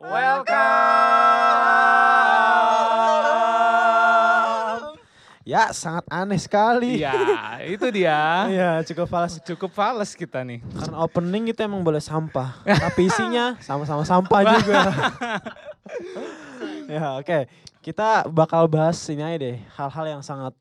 Welcome. 0.00 0.56
Ya, 5.44 5.76
sangat 5.76 6.08
aneh 6.08 6.40
sekali. 6.40 7.04
Iya, 7.04 7.12
itu 7.68 7.84
dia. 7.92 8.48
Iya, 8.48 8.80
cukup 8.88 9.12
falas. 9.12 9.36
Cukup 9.44 9.68
fals 9.68 10.16
kita 10.16 10.40
nih. 10.40 10.64
Karena 10.72 11.04
opening 11.04 11.52
itu 11.52 11.60
emang 11.60 11.84
boleh 11.84 12.00
sampah. 12.00 12.64
Tapi 12.64 13.12
isinya 13.12 13.60
sama-sama 13.60 14.00
sampah 14.08 14.40
juga. 14.56 14.88
ya, 16.96 17.20
oke. 17.20 17.44
Kita 17.84 18.24
bakal 18.32 18.72
bahas 18.72 18.96
ini 19.12 19.20
aja 19.20 19.36
deh. 19.36 19.60
Hal-hal 19.76 20.16
yang 20.16 20.24
sangat 20.24 20.56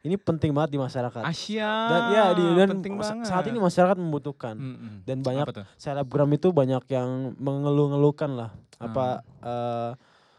ini 0.00 0.14
penting 0.14 0.50
banget 0.50 0.70
di 0.70 0.78
masyarakat. 0.78 1.22
Asia. 1.22 1.70
Dan 1.86 2.00
ya 2.08 2.24
di 2.30 2.44
dan 2.54 2.68
penting 2.72 2.94
sa- 2.96 3.12
banget. 3.12 3.26
saat 3.26 3.44
ini 3.44 3.58
masyarakat 3.58 3.96
membutuhkan. 3.96 4.54
Mm-mm. 4.54 4.92
Dan 5.02 5.20
banyak 5.20 5.46
selebgram 5.74 6.30
itu 6.30 6.48
banyak 6.50 6.86
yang 6.88 7.08
mengeluh-ngeluhkan 7.36 8.30
lah 8.30 8.50
apa 8.76 9.06
eh, 9.42 9.90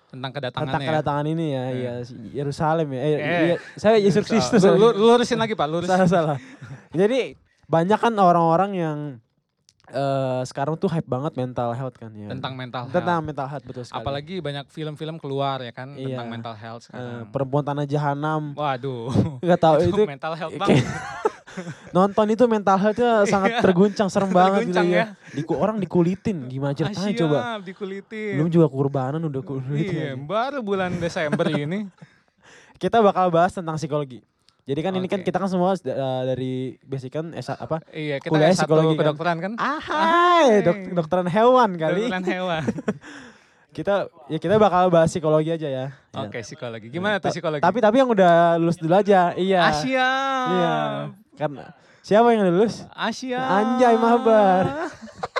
Tentang 0.09 0.31
kedatangannya. 0.31 0.65
tentang 0.65 0.81
ya? 0.81 0.87
kedatangan 0.89 1.25
ini 1.27 1.45
ya, 1.49 1.63
Eh. 1.65 1.75
iya 1.75 1.93
Yerusalem 2.33 2.87
ya. 2.89 2.99
Eh, 2.99 3.09
Eh. 3.11 3.19
iya, 3.45 3.55
saya 3.75 3.97
Yesus 3.97 4.25
Kristus. 4.25 4.63
Lu, 4.63 4.73
lu- 4.75 4.95
lurusin 4.95 5.37
lagi 5.37 5.53
Pak, 5.53 5.67
lurusin. 5.67 5.91
salah 5.91 6.09
salah. 6.09 6.37
Jadi 6.91 7.37
banyak 7.65 7.99
kan 7.99 8.13
orang-orang 8.15 8.71
yang 8.73 8.97
eh 9.91 10.41
sekarang 10.43 10.73
tuh 10.73 10.87
hype 10.87 11.03
banget 11.03 11.33
mental 11.33 11.69
health 11.71 11.95
kan 11.95 12.11
ya. 12.11 12.29
Tentang 12.29 12.53
mental 12.53 12.81
health. 12.83 12.93
tentang 12.93 13.19
mental 13.19 13.47
health 13.47 13.65
betul 13.65 13.83
sekali. 13.83 13.99
Apalagi 13.99 14.35
banyak 14.37 14.65
film-film 14.67 15.15
keluar 15.17 15.59
ya 15.59 15.71
kan 15.71 15.93
Iya. 15.93 16.13
tentang 16.13 16.27
mental 16.29 16.53
health 16.53 16.83
sekarang. 16.85 17.27
perempuan 17.29 17.63
tanah 17.63 17.85
jahanam. 17.85 18.53
Waduh. 18.53 19.09
Gak 19.49 19.59
tahu 19.59 19.75
itu 19.83 19.89
itu 19.91 20.01
mental 20.05 20.33
health 20.33 20.55
banget. 20.55 20.85
nonton 21.91 22.25
itu 22.29 22.45
mental 22.45 22.77
healthnya 22.77 23.25
sangat 23.25 23.59
terguncang 23.59 24.07
serem 24.07 24.29
banget 24.29 24.63
gitu 24.63 24.77
Terguncang 24.77 24.87
ya. 24.87 25.05
Diku, 25.33 25.53
orang 25.57 25.77
dikulitin 25.77 26.45
gimana 26.45 26.71
ceritanya 26.71 27.09
Asia, 27.09 27.19
coba. 27.19 27.37
dikulitin. 27.59 28.33
Belum 28.37 28.49
juga 28.49 28.67
kurbanan 28.69 29.21
udah 29.21 29.41
kulitin. 29.41 29.91
Iya, 29.91 30.11
baru 30.15 30.61
bulan 30.61 30.95
Desember 30.95 31.49
ini. 31.51 31.89
Kita 32.77 33.03
bakal 33.03 33.27
bahas 33.27 33.51
tentang 33.51 33.75
psikologi. 33.75 34.23
Jadi 34.69 34.85
kan 34.85 34.93
ini 34.93 35.07
kan 35.09 35.25
kita 35.25 35.41
kan 35.41 35.49
semua 35.49 35.73
eh, 35.73 36.21
dari 36.29 36.53
basic 36.85 37.09
kan 37.09 37.33
S 37.33 37.49
apa? 37.49 37.81
Iya, 37.89 38.21
kita 38.21 38.29
Kuliah 38.29 38.53
S1 38.53 38.69
psikologi 38.69 38.93
kan? 38.93 39.01
kedokteran 39.01 39.37
kan? 39.41 39.51
Ahai, 39.57 40.61
dok 40.61 40.77
dokteran 40.93 41.25
hewan 41.25 41.69
kali. 41.73 42.05
Kedokteran 42.05 42.25
hewan. 42.29 42.63
Kita 43.69 44.09
ya 44.25 44.41
kita 44.41 44.57
bakal 44.57 44.89
bahas 44.89 45.13
psikologi 45.13 45.53
aja 45.53 45.69
ya. 45.69 45.85
Ya. 45.93 46.19
Oke, 46.25 46.41
psikologi. 46.41 46.89
Gimana 46.89 47.21
tuh 47.21 47.29
psikologi? 47.29 47.61
Tapi 47.61 47.77
tapi 47.77 48.01
yang 48.01 48.09
udah 48.09 48.57
lulus 48.57 48.81
dulu 48.81 48.97
aja. 48.97 49.37
Iya. 49.37 49.61
Asia. 49.61 50.09
Iya. 50.49 50.75
Karena 51.37 51.65
siapa 52.01 52.33
yang 52.33 52.49
lulus? 52.49 52.81
Asia. 52.97 53.37
Anjay, 53.37 53.93
mabar. 53.93 54.89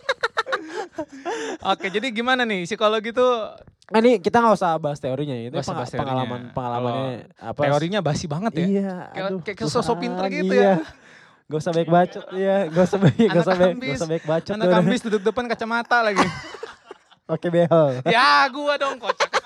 Oke, 1.73 1.87
jadi 1.91 2.07
gimana 2.11 2.43
nih 2.45 2.65
psikologi 2.67 3.11
tuh 3.15 3.55
Nah, 3.89 4.05
ini 4.05 4.21
kita 4.21 4.37
nggak 4.37 4.53
usah 4.53 4.77
bahas 4.77 5.01
teorinya 5.01 5.33
ya. 5.33 5.49
Itu 5.49 5.57
bahas 5.57 5.89
teorinya. 5.89 5.97
pengalaman 5.97 6.39
pengalamannya 6.53 7.09
apa? 7.41 7.59
teorinya 7.65 7.99
basi 8.05 8.29
banget 8.29 8.51
ya? 8.53 8.65
Iya. 8.69 8.93
Kayak- 9.09 9.57
kayak 9.57 9.65
sosok 9.65 9.97
pinter 9.97 10.25
gitu 10.29 10.53
iya. 10.53 10.77
ya. 10.77 10.85
Gak 11.49 11.65
usah 11.65 11.73
baik 11.73 11.89
bacot 11.89 12.25
ya, 12.37 12.69
gak 12.69 12.85
usah 12.85 12.99
baik, 13.01 13.25
gak 13.25 13.41
usah 13.41 13.55
baik, 13.57 13.73
gak 13.81 13.97
usah 13.97 14.09
baik 14.13 14.23
bacot. 14.29 14.53
Anak 14.53 14.69
kambis 14.69 15.01
duduk 15.01 15.21
depan 15.25 15.49
kacamata 15.49 16.05
lagi. 16.05 16.21
Oke 17.33 17.49
behel. 17.49 18.05
ya, 18.05 18.45
gua 18.53 18.77
dong 18.77 19.01
kocak. 19.01 19.33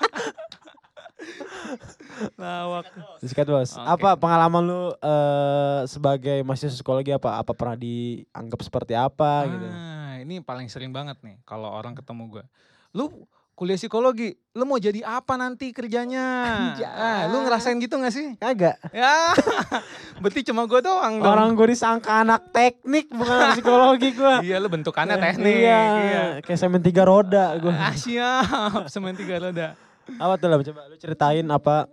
Lawak. 2.36 2.92
Sikat 3.24 3.48
bos. 3.48 3.72
Oke. 3.72 3.88
Apa 3.88 4.20
pengalaman 4.20 4.62
lu 4.68 4.82
eh, 5.00 5.80
sebagai 5.88 6.44
mahasiswa 6.44 6.76
psikologi 6.76 7.10
apa? 7.10 7.40
Apa 7.40 7.56
pernah 7.56 7.80
dianggap 7.80 8.60
seperti 8.60 8.92
apa 8.92 9.48
gitu? 9.48 9.66
Ini 10.24 10.40
paling 10.40 10.66
sering 10.66 10.88
banget 10.88 11.20
nih 11.20 11.36
kalau 11.44 11.68
orang 11.68 11.92
ketemu 11.92 12.22
gua. 12.30 12.44
Lu 12.90 13.28
kuliah 13.52 13.76
psikologi, 13.76 14.32
lu 14.50 14.64
mau 14.64 14.80
jadi 14.80 15.04
apa 15.04 15.36
nanti 15.36 15.68
kerjanya? 15.70 16.24
Anjay. 16.72 16.88
Ah, 16.88 17.28
lu 17.28 17.44
ngerasain 17.44 17.76
gitu 17.76 17.94
gak 17.94 18.10
sih? 18.10 18.32
Kagak. 18.34 18.80
Ya, 18.90 19.30
berarti 20.24 20.40
cuma 20.42 20.64
gua 20.64 20.80
doang 20.80 21.20
dong. 21.20 21.28
Orang 21.28 21.52
gue 21.52 21.70
disangka 21.70 22.24
anak 22.24 22.50
teknik 22.50 23.12
bukan 23.12 23.30
anak 23.30 23.52
psikologi 23.54 24.10
gue. 24.10 24.34
Iya, 24.48 24.56
lu 24.58 24.66
bentukannya 24.66 25.20
teknik. 25.20 25.54
Iya, 25.60 25.80
Iya. 26.00 26.22
kayak 26.40 26.58
semen 26.58 26.80
tiga 26.80 27.04
roda 27.04 27.54
gue. 27.54 27.68
Ah, 27.70 27.92
siap. 27.92 28.88
Semen 28.92 29.12
tiga 29.12 29.36
roda. 29.38 29.76
Apa 30.16 30.34
tuh 30.34 30.48
lah 30.48 30.58
coba 30.58 30.80
lu 30.88 30.96
ceritain 30.96 31.44
apa 31.46 31.86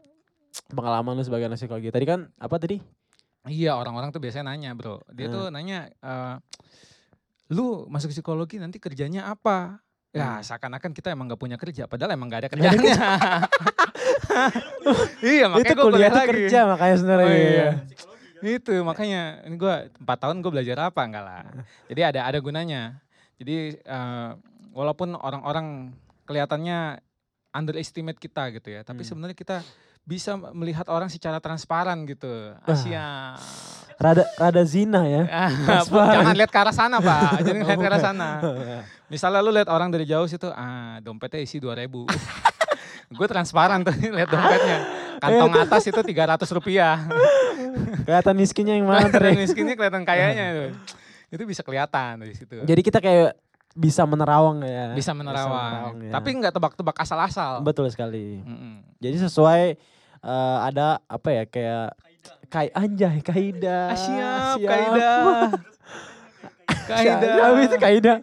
pengalaman 0.67 1.13
lu 1.13 1.21
sebagai 1.21 1.45
anak 1.45 1.59
psikologi. 1.59 1.91
Tadi 1.91 2.05
kan 2.07 2.31
apa 2.37 2.55
tadi? 2.57 2.79
Iya, 3.43 3.73
orang-orang 3.73 4.09
tuh 4.09 4.17
biasanya 4.17 4.49
nanya, 4.49 4.71
Bro. 4.71 5.01
Dia 5.09 5.25
Hmm. 5.25 5.33
tuh 5.33 5.43
nanya, 5.49 5.89
eh, 5.91 6.35
lu 7.51 7.85
masuk 7.85 8.09
psikologi 8.09 8.57
nanti 8.57 8.79
kerjanya 8.79 9.27
apa? 9.27 9.83
Ya, 10.11 10.39
Hmm. 10.39 10.43
seakan-akan 10.43 10.91
kita 10.91 11.11
emang 11.11 11.27
gak 11.27 11.39
punya 11.39 11.55
kerja, 11.55 11.87
padahal 11.87 12.15
emang 12.15 12.27
gak 12.27 12.43
ada 12.43 12.49
kerjanya. 12.51 12.91
iya, 15.23 15.45
makanya 15.47 15.71
itu 15.71 15.73
gue 15.73 15.85
kuliah 15.87 16.11
lagi. 16.11 16.29
kerja 16.31 16.59
makanya 16.67 16.95
sebenarnya. 16.97 17.27
Oh, 17.27 17.31
iya. 17.31 17.47
iya. 17.47 17.69
Itu 18.59 18.73
makanya 18.81 19.21
ini 19.45 19.55
gue 19.55 19.75
empat 20.01 20.17
tahun 20.19 20.41
gue 20.41 20.51
belajar 20.51 20.77
apa 20.83 21.01
enggak 21.05 21.23
lah. 21.23 21.41
Jadi 21.87 22.01
ada 22.01 22.19
ada 22.27 22.37
gunanya. 22.41 22.97
Jadi 23.39 23.77
eh, 23.77 24.29
walaupun 24.71 25.15
orang-orang 25.15 25.93
kelihatannya 26.25 26.99
underestimate 27.51 28.17
kita 28.17 28.51
gitu 28.51 28.67
ya, 28.67 28.81
tapi 28.83 29.03
Hmm. 29.03 29.07
sebenarnya 29.07 29.37
kita 29.37 29.57
bisa 30.05 30.33
melihat 30.53 30.89
orang 30.89 31.07
secara 31.07 31.37
transparan 31.37 32.03
gitu. 32.09 32.55
Asia. 32.65 33.37
Rada 34.01 34.25
rada 34.33 34.63
zina 34.65 35.05
ya. 35.05 35.23
Jangan 36.17 36.33
lihat 36.33 36.49
ke 36.49 36.57
arah 36.57 36.73
sana, 36.73 36.97
Pak. 36.97 37.37
Jangan 37.45 37.63
lihat 37.69 37.79
ke 37.79 37.87
arah 37.87 38.01
sana. 38.01 38.29
Misalnya 39.13 39.39
lu 39.45 39.53
lihat 39.53 39.69
orang 39.69 39.93
dari 39.93 40.09
jauh 40.09 40.25
situ, 40.25 40.49
ah 40.49 40.97
dompetnya 41.05 41.45
isi 41.45 41.61
2000. 41.61 41.85
Gue 43.17 43.27
transparan 43.27 43.85
tuh 43.85 43.93
lihat 43.93 44.29
dompetnya. 44.31 44.77
Kantong 45.21 45.53
atas 45.53 45.85
itu 45.85 46.01
300 46.01 46.57
rupiah. 46.57 46.97
Kelihatan 48.07 48.33
miskinnya 48.33 48.73
yang 48.73 48.89
mana 48.89 49.05
Kelihatan 49.13 49.37
miskinnya 49.37 49.75
kelihatan 49.77 50.01
kayanya 50.01 50.43
itu. 50.49 50.65
Itu 51.29 51.43
bisa 51.45 51.61
kelihatan 51.61 52.25
dari 52.25 52.33
situ. 52.33 52.57
Jadi 52.65 52.81
kita 52.81 52.97
kayak 52.97 53.37
bisa 53.71 54.03
menerawang 54.03 54.63
ya. 54.65 54.91
bisa 54.91 55.15
menerawang. 55.15 55.99
ya. 56.03 56.11
Tapi 56.11 56.29
nggak 56.35 56.53
tebak-tebak 56.53 56.97
asal-asal. 56.99 57.63
betul 57.63 57.87
sekali. 57.87 58.43
Mm-mm. 58.43 58.83
Jadi 58.99 59.17
sesuai 59.27 59.63
eh, 60.21 60.57
ada 60.59 60.99
apa 61.07 61.29
ya 61.31 61.43
kayak 61.47 61.87
kai 62.51 62.67
anjay 62.75 63.23
kaida. 63.23 63.95
Ah, 63.95 63.97
siap, 63.97 64.55
siap. 64.59 64.69
Kaida. 64.69 65.11
Kaida. 66.91 67.27
Siap, 67.27 67.55
itu 67.63 67.77
kaida. 67.79 68.13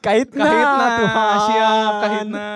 Kaitna, 0.00 0.44
Kahitna, 0.48 0.86
Tuhan. 0.96 1.38
siap, 1.44 1.92
kahitna. 2.00 2.48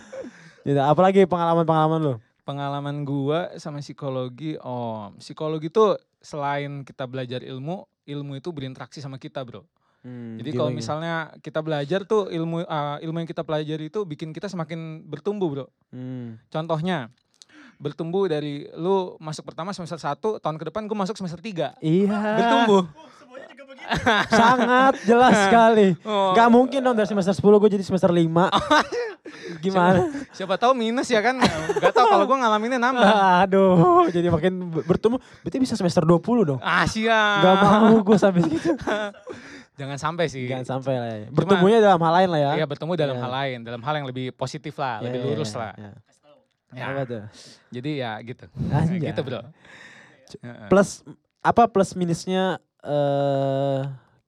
Gitu, 0.66 0.80
apalagi 0.80 1.24
pengalaman-pengalaman 1.24 2.00
lu? 2.00 2.14
Pengalaman 2.44 3.04
gua 3.04 3.52
sama 3.56 3.80
psikologi, 3.80 4.56
oh 4.60 5.12
psikologi 5.16 5.72
tuh 5.72 5.96
selain 6.20 6.84
kita 6.84 7.08
belajar 7.08 7.40
ilmu, 7.40 7.88
ilmu 8.04 8.32
itu 8.36 8.48
berinteraksi 8.52 9.00
sama 9.00 9.16
kita 9.16 9.40
bro. 9.40 9.64
Hmm, 10.00 10.40
Jadi 10.40 10.56
kalau 10.56 10.72
misalnya 10.72 11.28
kita 11.44 11.60
belajar 11.60 12.08
tuh 12.08 12.32
ilmu 12.32 12.64
ah, 12.64 12.96
ilmu 13.04 13.20
yang 13.20 13.28
kita 13.28 13.44
pelajari 13.44 13.92
itu 13.92 14.00
bikin 14.08 14.32
kita 14.32 14.48
semakin 14.48 15.04
bertumbuh 15.04 15.48
bro. 15.52 15.66
Hmm. 15.92 16.40
Contohnya 16.48 17.12
bertumbuh 17.76 18.24
dari 18.24 18.68
lu 18.76 19.16
masuk 19.16 19.44
pertama 19.44 19.72
semester 19.72 19.96
1, 19.96 20.16
tahun 20.40 20.56
ke 20.56 20.64
depan 20.68 20.88
gue 20.88 20.96
masuk 20.96 21.16
semester 21.16 21.40
3. 21.40 21.80
Iya. 21.80 22.16
Bertumbuh. 22.36 22.84
Sangat 24.30 25.00
jelas 25.04 25.48
sekali. 25.48 25.96
Oh. 26.04 26.32
Gak 26.32 26.48
mungkin 26.48 26.80
dong 26.80 26.96
dari 26.96 27.08
semester 27.08 27.32
10 27.32 27.60
gue 27.60 27.70
jadi 27.72 27.84
semester 27.84 28.12
5. 28.12 28.20
Gimana? 29.64 30.10
Siapa 30.32 30.56
tahu 30.56 30.72
minus 30.76 31.08
ya 31.08 31.20
kan? 31.20 31.40
Gak 31.76 31.92
tahu 31.92 32.06
kalau 32.08 32.24
gue 32.24 32.36
ngalaminnya 32.36 32.80
nambah. 32.80 33.12
Aduh, 33.44 34.08
jadi 34.08 34.28
makin 34.28 34.68
ber- 34.68 34.84
bertumbuh. 34.86 35.20
Berarti 35.40 35.58
bisa 35.60 35.74
semester 35.76 36.04
20 36.04 36.48
dong. 36.48 36.60
Ah 36.60 36.84
siap. 36.84 37.44
Gak 37.44 37.56
mau 37.60 37.96
gue 38.00 38.16
sampai 38.16 38.40
segitu. 38.44 38.76
Jangan 39.80 39.96
sampai 39.96 40.28
sih. 40.28 40.44
Jangan 40.44 40.66
sampai 40.68 40.94
lah 41.00 41.08
ya. 41.08 41.26
Bertumbuhnya 41.32 41.78
dalam 41.80 42.00
hal 42.04 42.12
lain 42.20 42.28
lah 42.28 42.40
ya. 42.40 42.50
Iya 42.60 42.66
bertemu 42.68 42.92
dalam 43.00 43.16
Iya. 43.16 43.22
hal 43.24 43.32
lain, 43.32 43.58
dalam 43.64 43.80
hal 43.80 43.94
yang 43.96 44.06
lebih 44.06 44.26
positif 44.36 44.76
lah, 44.76 45.00
Iya, 45.00 45.04
lebih 45.08 45.18
iya, 45.18 45.28
lurus 45.32 45.50
iya, 45.50 45.60
lah. 45.64 45.72
iya. 45.80 45.92
Ya, 46.70 46.84
Apa 46.86 47.02
tuh? 47.02 47.22
Jadi 47.72 47.90
ya 47.98 48.12
gitu. 48.20 48.44
Anjay. 48.70 49.00
gitu 49.10 49.20
bro. 49.24 49.40
Heeh. 50.44 50.68
Plus 50.68 51.00
apa 51.40 51.64
plus 51.66 51.96
minusnya 51.96 52.60
eh 52.84 53.80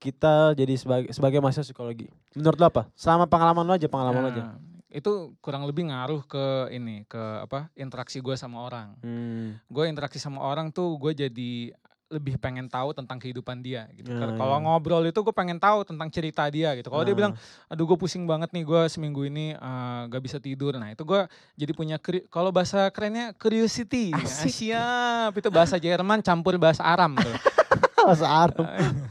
kita 0.02 0.56
jadi 0.58 0.74
sebagai 0.74 1.14
sebagai 1.14 1.38
mahasiswa 1.38 1.62
psikologi. 1.62 2.10
Menurut 2.34 2.58
lo 2.58 2.66
apa? 2.66 2.82
Selama 2.98 3.30
pengalaman 3.30 3.62
lo 3.62 3.72
aja, 3.78 3.86
pengalaman 3.86 4.20
lo 4.26 4.30
aja. 4.32 4.42
Nah, 4.50 4.58
Itu 4.92 5.38
kurang 5.40 5.64
lebih 5.64 5.88
ngaruh 5.88 6.20
ke 6.28 6.68
ini, 6.68 7.08
ke 7.08 7.16
apa 7.16 7.72
interaksi 7.72 8.20
gue 8.20 8.36
sama 8.36 8.60
orang. 8.60 8.92
Hmm. 9.00 9.56
Gue 9.70 9.88
interaksi 9.88 10.20
sama 10.20 10.42
orang 10.44 10.68
tuh 10.68 11.00
gue 11.00 11.16
jadi 11.16 11.72
lebih 12.12 12.36
pengen 12.36 12.68
tahu 12.68 12.92
tentang 12.92 13.16
kehidupan 13.16 13.58
dia 13.58 13.88
gitu. 13.92 14.06
Ya, 14.06 14.20
ya. 14.20 14.36
Kalau 14.36 14.60
ngobrol 14.60 15.00
itu 15.02 15.16
gue 15.16 15.32
pengen 15.32 15.56
tahu 15.56 15.80
tentang 15.82 16.12
cerita 16.12 16.44
dia 16.46 16.76
gitu. 16.76 16.92
Kalau 16.92 17.00
dia 17.00 17.10
Ah. 17.10 17.18
bilang, 17.18 17.32
aduh 17.66 17.84
gue 17.84 17.96
pusing 17.96 18.28
banget 18.28 18.52
nih 18.52 18.62
gue 18.62 18.82
seminggu 18.86 19.24
ini 19.24 19.56
eh, 19.56 20.00
gak 20.06 20.20
bisa 20.20 20.36
tidur. 20.36 20.76
Nah 20.76 20.92
itu 20.92 21.00
gue 21.02 21.24
jadi 21.56 21.72
punya, 21.72 21.96
kalau 22.28 22.52
bahasa 22.52 22.92
kerennya 22.92 23.32
curiosity. 23.32 24.12
Nah, 24.12 24.20
Asik. 24.20 24.52
siap, 24.52 25.32
itu 25.32 25.48
bahasa 25.48 25.80
Jerman 25.80 26.20
campur 26.20 26.60
bahasa 26.60 26.84
Aram 26.84 27.16
tuh. 27.16 27.32
Masa 28.10 28.26
Arab. 28.26 28.66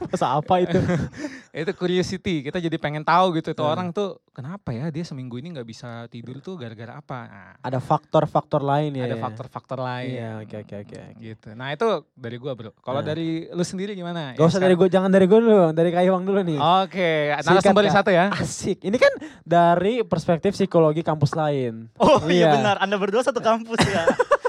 Masa 0.06 0.28
apa 0.34 0.54
itu? 0.60 0.78
itu 1.54 1.72
curiosity 1.74 2.42
kita 2.42 2.58
jadi 2.58 2.78
pengen 2.78 3.04
tahu 3.04 3.36
gitu 3.36 3.52
tuh 3.52 3.62
Nah. 3.62 3.72
orang 3.72 3.88
tuh 3.90 4.24
kenapa 4.30 4.72
ya 4.72 4.88
dia 4.88 5.04
seminggu 5.04 5.36
ini 5.36 5.52
nggak 5.52 5.66
bisa 5.66 6.08
tidur 6.08 6.40
tuh 6.40 6.56
gara-gara 6.56 6.96
apa 6.96 7.20
Nah, 7.22 7.52
Ada 7.60 7.78
faktor-faktor 7.78 8.62
lain 8.62 8.92
ya. 8.94 9.04
ada 9.04 9.14
ya. 9.14 9.22
faktor-faktor 9.22 9.78
lain 9.78 10.10
Iya, 10.10 10.30
oke, 10.40 10.56
oke, 10.62 10.76
oke, 10.82 11.00
gitu 11.20 11.50
nah 11.52 11.68
itu 11.70 11.84
dari 12.14 12.38
gua 12.38 12.54
bro 12.54 12.72
kalau 12.78 13.00
Nah. 13.00 13.06
dari 13.06 13.46
lu 13.48 13.62
sendiri 13.62 13.92
gimana 13.94 14.32
Gak 14.34 14.48
usah 14.48 14.60
dari 14.60 14.74
gue, 14.74 14.88
jangan 14.88 15.08
dari 15.08 15.26
gue 15.26 15.38
dulu, 15.38 15.72
dari 15.72 15.92
Kaiwang 15.92 16.24
dulu 16.24 16.40
nih. 16.40 16.56
oke 16.56 17.12
Sikat, 17.34 17.44
narasumber 17.46 17.84
satu 17.90 18.10
ya 18.10 18.32
Asik. 18.32 18.80
Ini 18.80 18.96
kan 18.96 19.12
dari 19.42 20.02
perspektif 20.02 20.54
psikologi 20.54 21.02
kampus 21.02 21.34
lain. 21.34 21.92
Oh 21.98 22.24
iya 22.26 22.48
Iya. 22.48 22.52
benar, 22.54 22.76
Anda 22.80 22.96
berdua 22.96 23.22
satu 23.22 23.38
kampus 23.38 23.80
ya. 23.84 24.08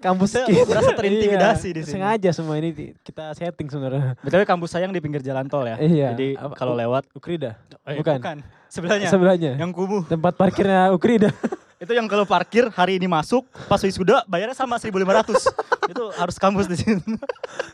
Kampus 0.00 0.28
Saya 0.32 0.48
kita. 0.48 0.64
merasa 0.64 0.90
terintimidasi 0.96 1.68
Iya, 1.68 1.76
di 1.76 1.82
sini. 1.84 1.92
Sengaja 1.92 2.30
semua 2.32 2.54
ini 2.56 2.68
di- 2.72 2.92
kita 2.98 3.36
setting 3.36 3.68
sebenarnya. 3.68 4.16
Betul 4.18 4.42
kampus 4.42 4.68
saya 4.72 4.84
yang 4.84 4.92
di 4.92 4.98
pinggir 4.98 5.20
jalan 5.20 5.44
tol 5.44 5.62
ya. 5.62 5.76
Iya. 5.76 6.16
Jadi 6.16 6.28
kalau 6.56 6.72
lewat 6.72 7.04
Ukrida. 7.12 7.60
eh, 7.84 8.00
bukan. 8.00 8.40
Sebelahnya. 8.66 9.08
Sebelahnya. 9.08 9.52
Yang 9.60 9.70
kumuh. 9.72 10.02
Tempat 10.08 10.32
parkirnya 10.34 10.88
Ukrida. 10.90 11.28
Itu 11.80 11.96
yang 11.96 12.04
kalau 12.04 12.28
parkir 12.28 12.68
hari 12.68 13.00
ini 13.00 13.08
masuk, 13.08 13.48
pas 13.64 13.80
wisuda 13.80 14.20
bayarnya 14.28 14.52
sama 14.52 14.76
1.500. 14.76 14.92
itu 15.90 16.04
harus 16.12 16.36
kampus 16.36 16.68
di 16.68 16.76
sini. 16.76 17.00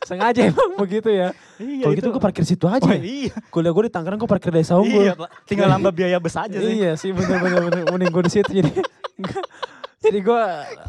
Sengaja 0.06 0.46
emang 0.46 0.78
begitu 0.78 1.10
ya. 1.10 1.34
iya 1.58 1.82
Kalau 1.82 1.94
gitu 1.98 2.08
gue 2.08 2.22
parkir 2.22 2.46
situ 2.46 2.70
aja. 2.70 2.86
Oh, 2.86 2.94
iya. 2.94 3.34
Kuliah 3.50 3.74
gue 3.74 3.82
di 3.82 3.92
Tangerang 3.92 4.14
gue 4.16 4.30
parkir 4.30 4.54
desa 4.54 4.78
unggul. 4.78 5.02
Iya, 5.02 5.18
Pak. 5.18 5.42
Tinggal 5.42 5.66
nambah 5.68 5.90
biaya 5.90 6.22
bus 6.22 6.38
aja 6.38 6.54
sih. 6.54 6.70
Iya 6.78 6.94
sih 6.94 7.10
bener 7.10 7.38
bener 7.40 7.60
bener. 7.66 7.82
Mending 7.90 8.10
gue 8.14 8.22
di 8.22 8.32
situ 8.32 8.50
jadi. 8.54 8.70
Jadi 9.96 10.18
gue 10.20 10.42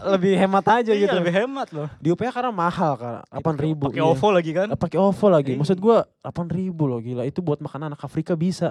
lebih 0.07 0.33
hemat 0.35 0.65
aja 0.67 0.91
Iya, 0.91 1.07
gitu. 1.07 1.15
lebih 1.15 1.33
hemat 1.33 1.67
loh. 1.71 1.87
Di 1.97 2.11
UPH 2.11 2.29
karena 2.29 2.51
mahal 2.51 2.93
kan. 2.95 3.13
8 3.31 3.39
ribu. 3.57 3.87
Pakai 3.87 4.03
OVO 4.03 4.27
lagi 4.29 4.51
kan. 4.51 4.67
Pakai 4.73 4.97
OVO 4.97 5.27
lagi. 5.27 5.51
Iya. 5.55 5.59
Maksud 5.59 5.77
gue 5.77 5.97
8 6.21 6.27
ribu 6.49 6.83
loh 6.85 6.99
gila. 6.99 7.23
Itu 7.23 7.39
buat 7.39 7.57
makan 7.57 7.87
anak 7.87 7.99
Afrika 7.99 8.35
bisa. 8.35 8.67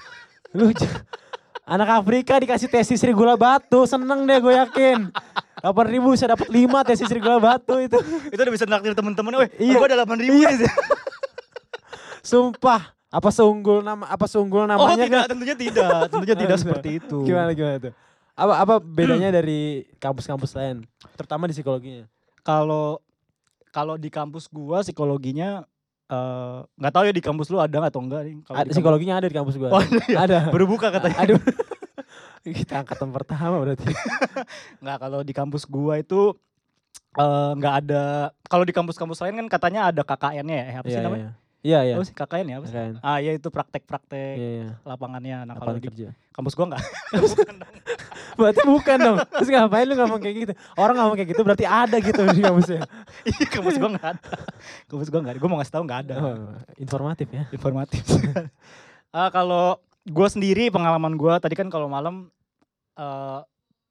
Lu 0.56 0.72
anak 1.64 1.88
Afrika 1.94 2.36
dikasih 2.36 2.66
tesis 2.66 3.04
gula 3.08 3.34
batu. 3.34 3.84
Seneng 3.84 4.24
deh 4.24 4.38
gue 4.38 4.52
yakin. 4.52 5.12
8 5.60 5.64
ribu 5.86 6.12
bisa 6.12 6.26
dapat 6.26 6.48
5 6.48 6.58
tesis 6.84 7.08
gula 7.10 7.38
batu 7.38 7.76
itu. 7.78 7.98
Itu 8.28 8.40
udah 8.40 8.52
bisa 8.52 8.64
naktir 8.64 8.92
temen-temen. 8.92 9.32
Weh, 9.36 9.48
Iya. 9.56 9.68
iya. 9.68 9.76
gua 9.76 9.86
ada 9.86 9.96
8 10.02 10.16
ribu 10.18 10.38
nih. 10.40 10.64
Sumpah. 12.22 12.92
Apa 13.08 13.30
seunggul 13.30 13.78
nama 13.78 14.10
apa 14.10 14.26
seunggul 14.26 14.66
Oh 14.66 14.66
namanya 14.66 15.06
tidak, 15.06 15.20
kan? 15.22 15.30
tentunya 15.30 15.54
tidak. 15.54 15.98
Tentunya 16.10 16.34
tidak 16.34 16.48
Tidak. 16.50 16.58
seperti 16.58 16.88
itu. 16.98 17.18
Gimana 17.22 17.54
gimana 17.54 17.76
tuh? 17.78 17.92
Apa 18.34 18.54
apa 18.66 18.74
bedanya 18.98 19.30
dari 19.30 19.86
kampus-kampus 20.02 20.58
lain? 20.58 20.82
Terutama 21.14 21.46
di 21.46 21.54
psikologinya. 21.54 22.04
Kalau 22.42 22.98
kalau 23.70 23.94
di 23.98 24.10
kampus 24.10 24.50
gua 24.50 24.82
psikologinya 24.82 25.62
eh, 26.10 26.58
nggak 26.78 26.92
tahu 26.92 27.04
ya 27.08 27.14
di 27.14 27.22
kampus 27.24 27.46
lu 27.50 27.58
ada 27.62 27.78
atau 27.86 28.02
enggak 28.02 28.22
nih. 28.26 28.34
Kalau 28.42 28.56
psikologinya 28.70 29.14
ada 29.22 29.26
di 29.30 29.36
kampus 29.36 29.54
gua. 29.56 29.70
Oh, 29.74 29.82
ada 29.82 30.04
ya? 30.10 30.18
ada. 30.26 30.38
Baru 30.50 30.66
buka 30.66 30.90
katanya. 30.90 31.18
Aduh. 31.22 31.40
Kita 32.44 32.84
angkatan 32.84 33.08
pertama 33.08 33.56
berarti. 33.56 33.88
Nggak 34.84 34.96
kalau 35.00 35.20
di 35.24 35.32
kampus 35.32 35.64
gua 35.64 35.96
itu 35.96 36.36
eh, 37.16 37.50
nggak 37.56 37.74
ada. 37.86 38.34
Kalau 38.50 38.66
di 38.66 38.74
kampus-kampus 38.74 39.22
lain 39.24 39.40
kan 39.40 39.48
katanya 39.48 39.88
ada 39.88 40.02
KKN-nya 40.04 40.56
ya. 40.58 40.66
Apa 40.82 40.88
sih 40.90 40.98
Iya, 40.98 41.06
namanya? 41.06 41.30
iya. 41.32 41.43
Iya, 41.64 41.80
iya. 41.80 41.94
Apa 41.96 42.04
sih 42.04 42.12
KKN 42.12 42.46
ya? 42.46 42.56
Apa 42.60 42.66
sih? 42.68 42.74
Keren. 42.76 42.94
Ah 43.00 43.18
ya 43.24 43.32
itu 43.32 43.48
praktek-praktek 43.48 44.36
Iya, 44.36 44.50
iya. 44.60 44.68
lapangannya. 44.84 45.48
Nah 45.48 45.54
kalau 45.56 45.80
di 45.80 45.88
kerja? 45.88 46.12
kampus 46.36 46.52
gua 46.52 46.76
nggak. 46.76 46.82
Bukan 47.24 47.54
dong. 47.56 47.72
Berarti 48.34 48.60
bukan 48.66 48.98
dong. 48.98 49.16
Terus 49.30 49.48
ngapain 49.48 49.86
lu 49.86 49.94
ngomong 49.94 50.20
kayak 50.20 50.34
gitu? 50.42 50.52
Orang 50.74 50.98
ngomong 50.98 51.14
kayak 51.14 51.30
gitu 51.32 51.42
berarti 51.46 51.64
ada 51.64 51.96
gitu 52.02 52.20
di 52.34 52.42
kampusnya. 52.42 52.82
Iya 53.30 53.46
kampus 53.48 53.74
gua 53.80 53.90
nggak 53.96 54.08
ada. 54.12 54.28
Kampus 54.90 55.08
gua 55.08 55.20
nggak 55.24 55.32
ada. 55.32 55.40
Gua 55.40 55.48
mau 55.48 55.58
ngasih 55.62 55.74
tahu 55.78 55.82
nggak 55.88 56.00
ada. 56.04 56.14
Oh, 56.20 56.52
informatif 56.76 57.28
ya. 57.32 57.42
informatif. 57.50 58.02
Ah 59.14 59.30
kalau 59.30 59.78
gue 60.02 60.26
sendiri 60.26 60.74
pengalaman 60.74 61.14
gue 61.14 61.30
tadi 61.38 61.54
kan 61.54 61.70
kalau 61.70 61.86
malam 61.86 62.34
eh, 62.98 63.40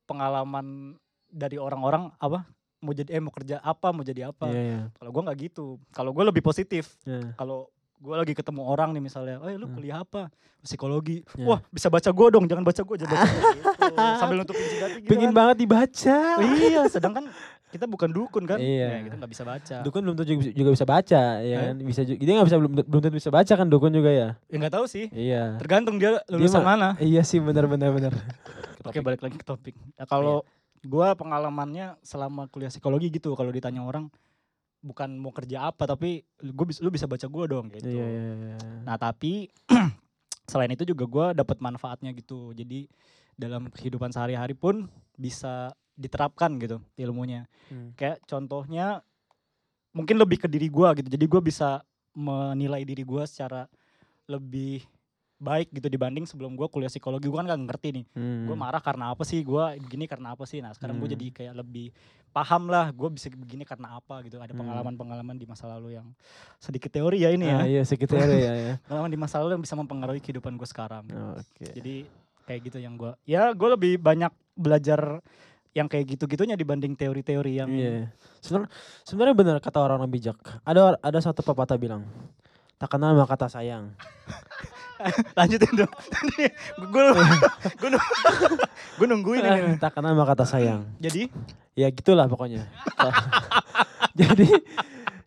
pengalaman 0.03 0.99
dari 1.31 1.55
orang-orang 1.55 2.11
apa 2.19 2.43
mau 2.83 2.91
jadi 2.91 3.09
eh 3.09 3.17
mau 3.17 3.31
kerja 3.31 3.57
apa 3.57 3.87
mau 3.89 4.03
jadi 4.03 4.27
apa. 4.27 4.45
Iya, 4.45 4.61
iya. 4.61 4.79
Kalau 4.93 5.09
gue 5.09 5.21
nggak 5.21 5.37
gitu. 5.41 5.65
Kalau 5.89 6.11
gue 6.11 6.23
lebih 6.25 6.41
positif. 6.41 6.99
Iya. 7.01 7.31
Kalau 7.33 7.71
gue 7.97 8.11
lagi 8.13 8.33
ketemu 8.33 8.61
orang 8.61 8.91
nih 8.91 8.99
misalnya, 9.01 9.39
eh 9.41 9.55
lu 9.55 9.63
Hmm. 9.63 9.73
kuliah 9.73 10.03
apa? 10.03 10.27
Psikologi. 10.59 11.23
Iya. 11.33 11.43
Wah 11.45 11.59
bisa 11.65 11.87
baca 11.87 12.09
gue 12.09 12.27
dong, 12.29 12.45
jangan 12.45 12.61
baca 12.61 12.81
gue, 12.81 12.95
jangan 12.97 13.11
baca 13.13 13.23
gitu. 13.55 13.71
Sambil 14.17 14.35
nutupin 14.37 14.63
jidatnya 14.65 14.99
gitu 14.99 15.09
Pengen 15.09 15.29
kan. 15.29 15.35
banget 15.37 15.55
dibaca. 15.57 16.17
Iya, 16.41 16.81
sedangkan 16.87 17.23
kita 17.69 17.85
bukan 17.85 18.09
dukun 18.09 18.43
kan? 18.45 18.59
Iya. 18.59 18.87
Ya, 18.89 18.99
kita 19.03 19.15
nggak 19.17 19.31
bisa 19.31 19.43
baca. 19.43 19.75
Dukun 19.81 20.01
belum 20.01 20.15
tentu 20.15 20.27
juga, 20.51 20.69
bisa 20.71 20.85
baca, 20.85 21.23
ya 21.41 21.51
Eh? 21.53 21.59
kan? 21.61 21.75
Bisa 21.81 22.01
juga, 22.01 22.17
dia 22.17 22.33
nggak 22.33 22.47
bisa 22.47 22.57
belum, 22.57 22.71
belum 22.81 23.01
tentu 23.01 23.15
bisa 23.17 23.29
baca 23.29 23.53
kan 23.53 23.67
dukun 23.67 23.91
juga 23.91 24.07
ya. 24.09 24.29
Ya 24.45 24.55
nggak 24.57 24.73
tahu 24.73 24.85
sih. 24.85 25.07
Iya. 25.09 25.57
Tergantung 25.57 25.95
dia 25.95 26.19
lulusan 26.27 26.59
mah- 26.59 26.67
mana. 26.69 26.89
Iya 26.97 27.23
sih 27.23 27.39
benar 27.39 27.65
benar 27.65 27.91
benar. 27.91 28.13
Oke 28.83 28.99
balik 28.99 29.19
lagi 29.21 29.35
ke 29.35 29.43
topik. 29.43 29.75
Ya, 29.95 30.03
kalau 30.05 30.43
gua 30.83 31.15
pengalamannya 31.15 31.97
selama 32.03 32.51
kuliah 32.51 32.71
psikologi 32.71 33.07
gitu 33.07 33.33
kalau 33.33 33.49
ditanya 33.49 33.83
orang 33.83 34.11
bukan 34.83 35.15
mau 35.15 35.31
kerja 35.31 35.71
apa 35.71 35.87
tapi 35.87 36.27
gue 36.43 36.65
bisa 36.67 36.83
lu 36.83 36.91
bisa 36.91 37.07
baca 37.07 37.23
gua 37.31 37.47
dong 37.47 37.71
gitu. 37.71 37.87
Iya 37.87 38.03
iya 38.03 38.33
iya. 38.35 38.55
Nah 38.83 38.99
tapi 38.99 39.47
selain 40.51 40.75
itu 40.75 40.83
juga 40.83 41.07
gua 41.07 41.25
dapat 41.31 41.63
manfaatnya 41.63 42.11
gitu. 42.11 42.51
Jadi 42.51 42.91
dalam 43.39 43.71
kehidupan 43.71 44.11
sehari-hari 44.11 44.53
pun 44.53 44.91
bisa 45.15 45.71
diterapkan 45.95 46.59
gitu 46.59 46.83
ilmunya. 46.99 47.47
Hmm. 47.71 47.95
Kayak 47.95 48.19
contohnya 48.27 48.99
mungkin 49.95 50.19
lebih 50.19 50.43
ke 50.43 50.47
diri 50.51 50.67
gua 50.67 50.91
gitu. 50.99 51.07
Jadi 51.07 51.25
gua 51.31 51.39
bisa 51.39 51.79
menilai 52.13 52.83
diri 52.83 53.07
gua 53.07 53.23
secara 53.23 53.65
lebih 54.27 54.83
baik 55.43 55.67
gitu 55.69 55.87
dibanding 55.87 56.23
sebelum 56.23 56.55
gua 56.55 56.65
kuliah 56.65 56.87
psikologi 56.87 57.27
gua 57.27 57.43
kan 57.43 57.51
gak 57.51 57.61
ngerti 57.65 57.87
nih 57.93 58.05
Hmm. 58.09 58.47
gue 58.47 58.55
marah 58.55 58.79
karena 58.79 59.11
apa 59.11 59.21
sih 59.21 59.39
gue 59.39 59.63
begini 59.81 60.07
karena 60.07 60.31
apa 60.31 60.43
sih 60.43 60.57
nah 60.57 60.71
sekarang 60.71 60.95
gue 60.95 61.05
Hmm. 61.05 61.13
jadi 61.13 61.25
kayak 61.33 61.53
lebih 61.57 61.91
paham 62.29 62.65
lah 62.65 62.89
gue 62.89 63.09
bisa 63.11 63.27
begini 63.29 63.61
karena 63.61 63.93
apa 63.93 64.23
gitu 64.23 64.39
ada 64.39 64.49
Hmm. 64.49 64.63
pengalaman-pengalaman 64.63 65.35
di 65.35 65.43
masa 65.43 65.67
lalu 65.67 65.93
yang 65.93 66.07
sedikit 66.57 66.89
teori 66.89 67.19
ya 67.19 67.29
ini 67.29 67.45
Ah, 67.45 67.61
ya 67.61 67.69
iya 67.69 67.81
sekitar 67.83 68.23
ya 68.23 68.53
ya. 68.55 68.73
pengalaman 68.87 69.11
di 69.11 69.19
masa 69.19 69.37
lalu 69.37 69.53
yang 69.53 69.63
bisa 69.63 69.75
mempengaruhi 69.75 70.17
kehidupan 70.17 70.55
gue 70.55 70.65
sekarang 70.65 71.03
Oke. 71.35 71.67
jadi 71.69 72.07
kayak 72.43 72.59
gitu 72.65 72.77
yang 72.77 72.95
gue 72.95 73.11
ya 73.23 73.51
gue 73.51 73.69
lebih 73.69 73.97
banyak 73.97 74.31
belajar 74.53 75.19
yang 75.73 75.87
kayak 75.87 76.05
gitu-gitunya 76.07 76.53
dibanding 76.53 76.93
teori-teori 76.93 77.51
yang 77.55 77.67
Iya. 77.67 78.13
Sebenarnya 78.39 78.69
sebenarnya 79.01 79.35
benar 79.35 79.57
kata 79.57 79.81
orang-orang 79.81 80.05
bijak. 80.07 80.37
Ada 80.61 81.01
ada 81.01 81.17
satu 81.17 81.41
pepatah 81.41 81.73
bilang, 81.75 82.05
tak 82.77 82.91
kenal 82.91 83.15
maka 83.15 83.33
kata 83.33 83.49
sayang. 83.49 83.89
lanjutin 85.37 85.71
dong 85.75 85.91
gue 86.83 87.03
gue 87.79 87.89
gue 88.95 89.07
nungguin 89.07 89.41
ini 89.41 89.77
tak 89.77 89.95
kenal 89.95 90.13
maka 90.13 90.33
kata 90.33 90.45
sayang. 90.47 90.85
jadi 90.97 91.27
Ya 91.73 91.89
gitulah 91.89 92.29
pokoknya. 92.29 92.69
jadi 94.19 94.45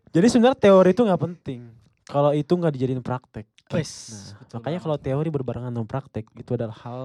jadi 0.09 0.27
sebenarnya 0.27 0.55
teori 0.57 0.95
itu 0.95 1.03
nggak 1.03 1.19
penting. 1.21 1.67
Kalau 2.03 2.31
itu 2.31 2.47
nggak 2.47 2.71
dijadiin 2.71 3.03
praktek. 3.03 3.43
wes 3.67 4.31
Nah, 4.47 4.63
makanya 4.63 4.79
kalau 4.79 4.95
teori 4.95 5.27
berbarengan 5.27 5.67
dengan 5.69 5.83
praktek 5.83 6.23
itu 6.31 6.55
adalah 6.55 6.71
hal 6.79 7.01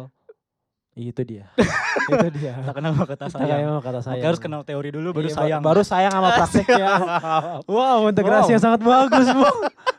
itu 0.94 1.18
dia. 1.26 1.50
itu 2.06 2.28
dia. 2.38 2.54
tak 2.62 2.78
kenal 2.78 2.94
maka 2.94 3.18
kata 3.18 3.24
Tak 3.26 3.34
sayang 3.34 3.58
kenal 3.58 3.74
maka 3.74 3.86
kata 3.88 4.00
sayang. 4.04 4.22
harus 4.22 4.38
kenal 4.38 4.62
teori 4.62 4.88
dulu 4.94 5.08
baru 5.10 5.26
Iya, 5.26 5.34
sayang 5.34 5.60
Baru 5.60 5.82
sayang 5.82 6.12
sama 6.12 6.28
prakteknya. 6.38 6.86
wow, 7.66 8.00
integrasi 8.06 8.46
Wow. 8.46 8.54
yang 8.54 8.62
sangat 8.62 8.80
bagus, 8.80 9.26
Bu. 9.26 9.42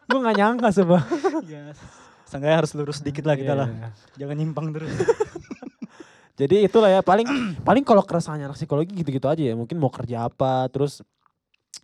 Gue 0.06 0.20
gak 0.22 0.36
nyangka, 0.38 0.68
Seba. 0.70 1.04
Yes. 1.44 1.76
Seenggaknya 2.34 2.58
harus 2.58 2.72
lurus 2.74 2.98
dikit 3.00 3.22
lah 3.22 3.36
kita 3.36 3.54
Iya, 3.54 3.60
lah. 3.60 3.68
iya. 3.70 3.88
Jangan 4.18 4.36
nyimpang 4.36 4.68
terus. 4.74 4.90
Jadi 6.34 6.66
itulah 6.66 6.90
ya 6.90 7.00
paling 7.00 7.30
paling 7.62 7.86
kalau 7.86 8.02
keresahannya 8.02 8.50
anak 8.50 8.58
psikologi 8.58 8.90
gitu-gitu 8.92 9.30
aja 9.30 9.38
ya. 9.40 9.54
Mungkin 9.54 9.78
mau 9.78 9.88
kerja 9.88 10.26
apa, 10.26 10.66
terus 10.68 11.06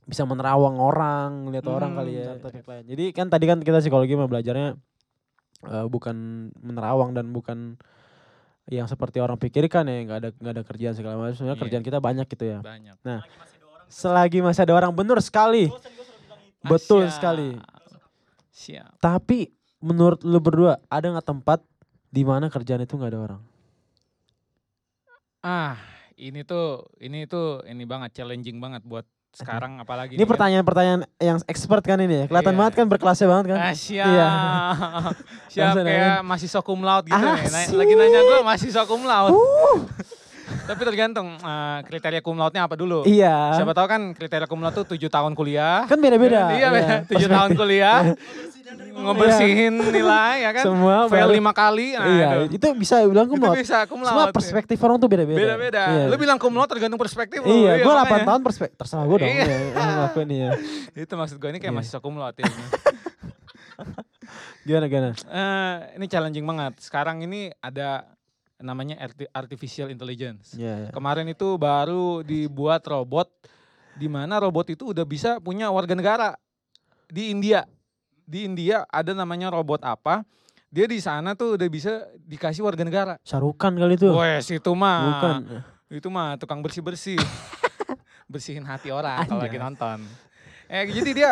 bisa 0.04 0.26
menerawang 0.26 0.82
orang, 0.82 1.46
lihat 1.48 1.70
orang 1.70 1.94
Hmm, 1.94 2.00
kali 2.02 2.12
ya. 2.18 2.34
Jadi 2.84 3.14
kan 3.14 3.30
tadi 3.30 3.46
kan 3.46 3.62
kita 3.62 3.78
psikologi 3.78 4.18
mah 4.18 4.26
belajarnya 4.26 4.74
eh, 5.62 5.86
bukan 5.86 6.16
menerawang 6.56 7.14
dan 7.14 7.30
bukan 7.30 7.78
yang 8.66 8.86
seperti 8.86 9.18
orang 9.18 9.36
pikirkan 9.36 9.86
ya 9.86 9.98
nggak 10.04 10.18
ada 10.18 10.30
nggak 10.32 10.54
ada 10.56 10.64
kerjaan 10.64 10.94
segala 10.94 11.14
macam. 11.16 11.34
Sebenarnya 11.36 11.54
Iya. 11.54 11.64
kerjaan 11.64 11.84
kita 11.86 12.00
banyak 12.00 12.26
gitu 12.28 12.46
ya. 12.48 12.60
banyak 12.60 12.98
Selagi 13.86 14.42
masih 14.42 14.66
ada 14.66 14.74
orang 14.76 14.90
benar 14.92 15.22
sekali. 15.22 15.70
Betul 16.60 17.06
sekali. 17.08 17.54
siap 18.50 18.98
Tapi 18.98 19.46
menurut 19.80 20.20
lu 20.22 20.38
berdua 20.38 20.78
ada 20.88 21.08
nggak 21.10 21.26
tempat 21.26 21.60
di 22.08 22.22
mana 22.22 22.48
kerjaan 22.48 22.82
itu 22.82 22.94
nggak 22.94 23.12
ada 23.12 23.22
orang? 23.22 23.42
ah 25.40 25.80
ini 26.14 26.44
tuh 26.44 26.84
ini 27.00 27.24
tuh 27.24 27.64
ini 27.64 27.88
banget 27.88 28.12
challenging 28.14 28.60
banget 28.60 28.84
buat 28.84 29.08
sekarang 29.40 29.78
apalagi 29.78 30.14
Ini 30.14 30.18
nih 30.18 30.26
kan. 30.26 30.32
pertanyaan-pertanyaan 30.36 31.02
yang 31.18 31.38
expert 31.46 31.80
kan 31.80 31.96
ini 31.98 32.12
ya. 32.12 32.26
Kelihatan 32.26 32.50
Iya. 32.52 32.60
banget 32.60 32.74
kan 32.76 32.86
berkelasnya 32.90 33.28
banget 33.30 33.46
kan. 33.48 33.58
Ah, 33.62 33.76
siap. 33.78 34.08
Iya. 34.10 34.30
siap 35.48 35.74
kayak 35.80 36.20
masih 36.26 36.50
cum 36.60 36.82
laude 36.82 37.08
gitu 37.08 37.14
nih. 37.16 37.46
Na- 37.46 37.62
Asik. 37.62 37.78
lagi 37.78 37.94
nanya 37.94 38.20
gue 38.20 38.40
masih 38.44 38.70
cum 38.84 39.02
laude. 39.06 39.38
Tapi 40.70 40.82
tergantung 40.86 41.34
eh, 41.34 41.80
kriteria 41.82 42.22
cum 42.22 42.38
laude-nya 42.38 42.64
apa 42.64 42.78
dulu. 42.78 43.02
Iya. 43.02 43.58
Siapa 43.58 43.74
tahu 43.74 43.88
kan 43.90 44.02
kriteria 44.14 44.46
cum 44.46 44.62
laude 44.62 44.78
tuh 44.78 44.94
7 44.94 45.02
tahun 45.10 45.34
kuliah. 45.34 45.90
Kan 45.90 45.98
beda-beda. 45.98 46.54
Iya, 46.54 46.68
beda. 46.70 46.96
7 47.10 47.26
tahun 47.26 47.50
kuliah. 47.54 48.14
Ngebersihin 48.70 49.74
nilai 49.82 50.46
ya 50.46 50.52
kan. 50.54 50.64
Semua 50.64 51.10
Fail 51.10 51.30
lima 51.32 51.50
kali. 51.50 51.98
Nah, 51.98 52.06
Iya, 52.06 52.28
aduh. 52.38 52.54
itu 52.54 52.68
bisa 52.78 53.02
bilang 53.02 53.26
cum 53.26 53.42
Itu 53.42 53.50
bisa 53.58 53.90
cum 53.90 53.98
laude. 54.00 54.14
Semua 54.14 54.30
perspektif 54.30 54.78
orang 54.80 55.02
tuh 55.02 55.10
beda-beda. 55.10 55.40
Beda-beda. 55.42 55.84
Iya. 55.90 56.06
Lu 56.06 56.16
bilang 56.22 56.38
cum 56.38 56.54
laude 56.54 56.70
tergantung 56.70 57.02
perspektif 57.02 57.42
lu. 57.42 57.50
Iya, 57.50 57.82
gue 57.82 57.90
8 57.90 58.06
makanya. 58.06 58.26
tahun 58.30 58.42
perspektif. 58.46 58.78
Terserah 58.78 59.06
gue 59.10 59.18
dong. 59.18 59.26
Iya. 59.26 59.42
Iya, 59.42 59.58
iya, 59.74 59.86
ngelakuin 59.90 60.30
iya. 60.30 60.50
Itu 61.02 61.14
maksud 61.18 61.42
gue 61.42 61.50
ini 61.50 61.58
kayak 61.58 61.74
Iya. 61.74 61.78
mahasiswa 61.82 62.00
cum 62.00 62.14
laude 62.14 62.40
ya. 62.40 62.46
Gimana, 64.62 64.86
gimana? 64.86 65.10
Eh, 65.18 65.76
ini 65.98 66.06
challenging 66.06 66.46
banget. 66.46 66.78
Sekarang 66.78 67.18
ini 67.20 67.50
ada 67.58 68.06
namanya 68.60 69.00
arti- 69.00 69.32
artificial 69.32 69.88
intelligence. 69.88 70.54
Iya, 70.54 70.88
iya. 70.88 70.90
Kemarin 70.92 71.32
itu 71.32 71.56
baru 71.56 72.22
dibuat 72.22 72.84
robot 72.86 73.32
di 73.96 74.08
mana 74.12 74.40
robot 74.40 74.68
itu 74.72 74.92
udah 74.92 75.04
bisa 75.08 75.40
punya 75.40 75.72
warga 75.72 75.96
negara 75.96 76.36
di 77.08 77.32
India. 77.32 77.64
Di 78.30 78.46
India 78.46 78.86
ada 78.86 79.16
namanya 79.16 79.50
robot 79.50 79.82
apa? 79.82 80.22
Dia 80.70 80.86
di 80.86 81.02
sana 81.02 81.34
tuh 81.34 81.58
udah 81.58 81.66
bisa 81.66 82.06
dikasih 82.22 82.62
warga 82.62 82.86
negara. 82.86 83.14
Sarukan 83.26 83.74
kali 83.74 83.98
itu. 83.98 84.06
Wes 84.14 84.46
itu 84.54 84.72
mah. 84.78 85.02
Bukan. 85.10 85.42
Itu 85.90 86.08
mah 86.14 86.38
tukang 86.38 86.62
bersih-bersih. 86.62 87.18
Bersihin 88.32 88.62
hati 88.62 88.94
orang 88.94 89.26
kalau 89.26 89.42
lagi 89.42 89.58
nonton. 89.58 90.06
Eh 90.70 90.86
jadi 90.94 91.12
dia 91.18 91.32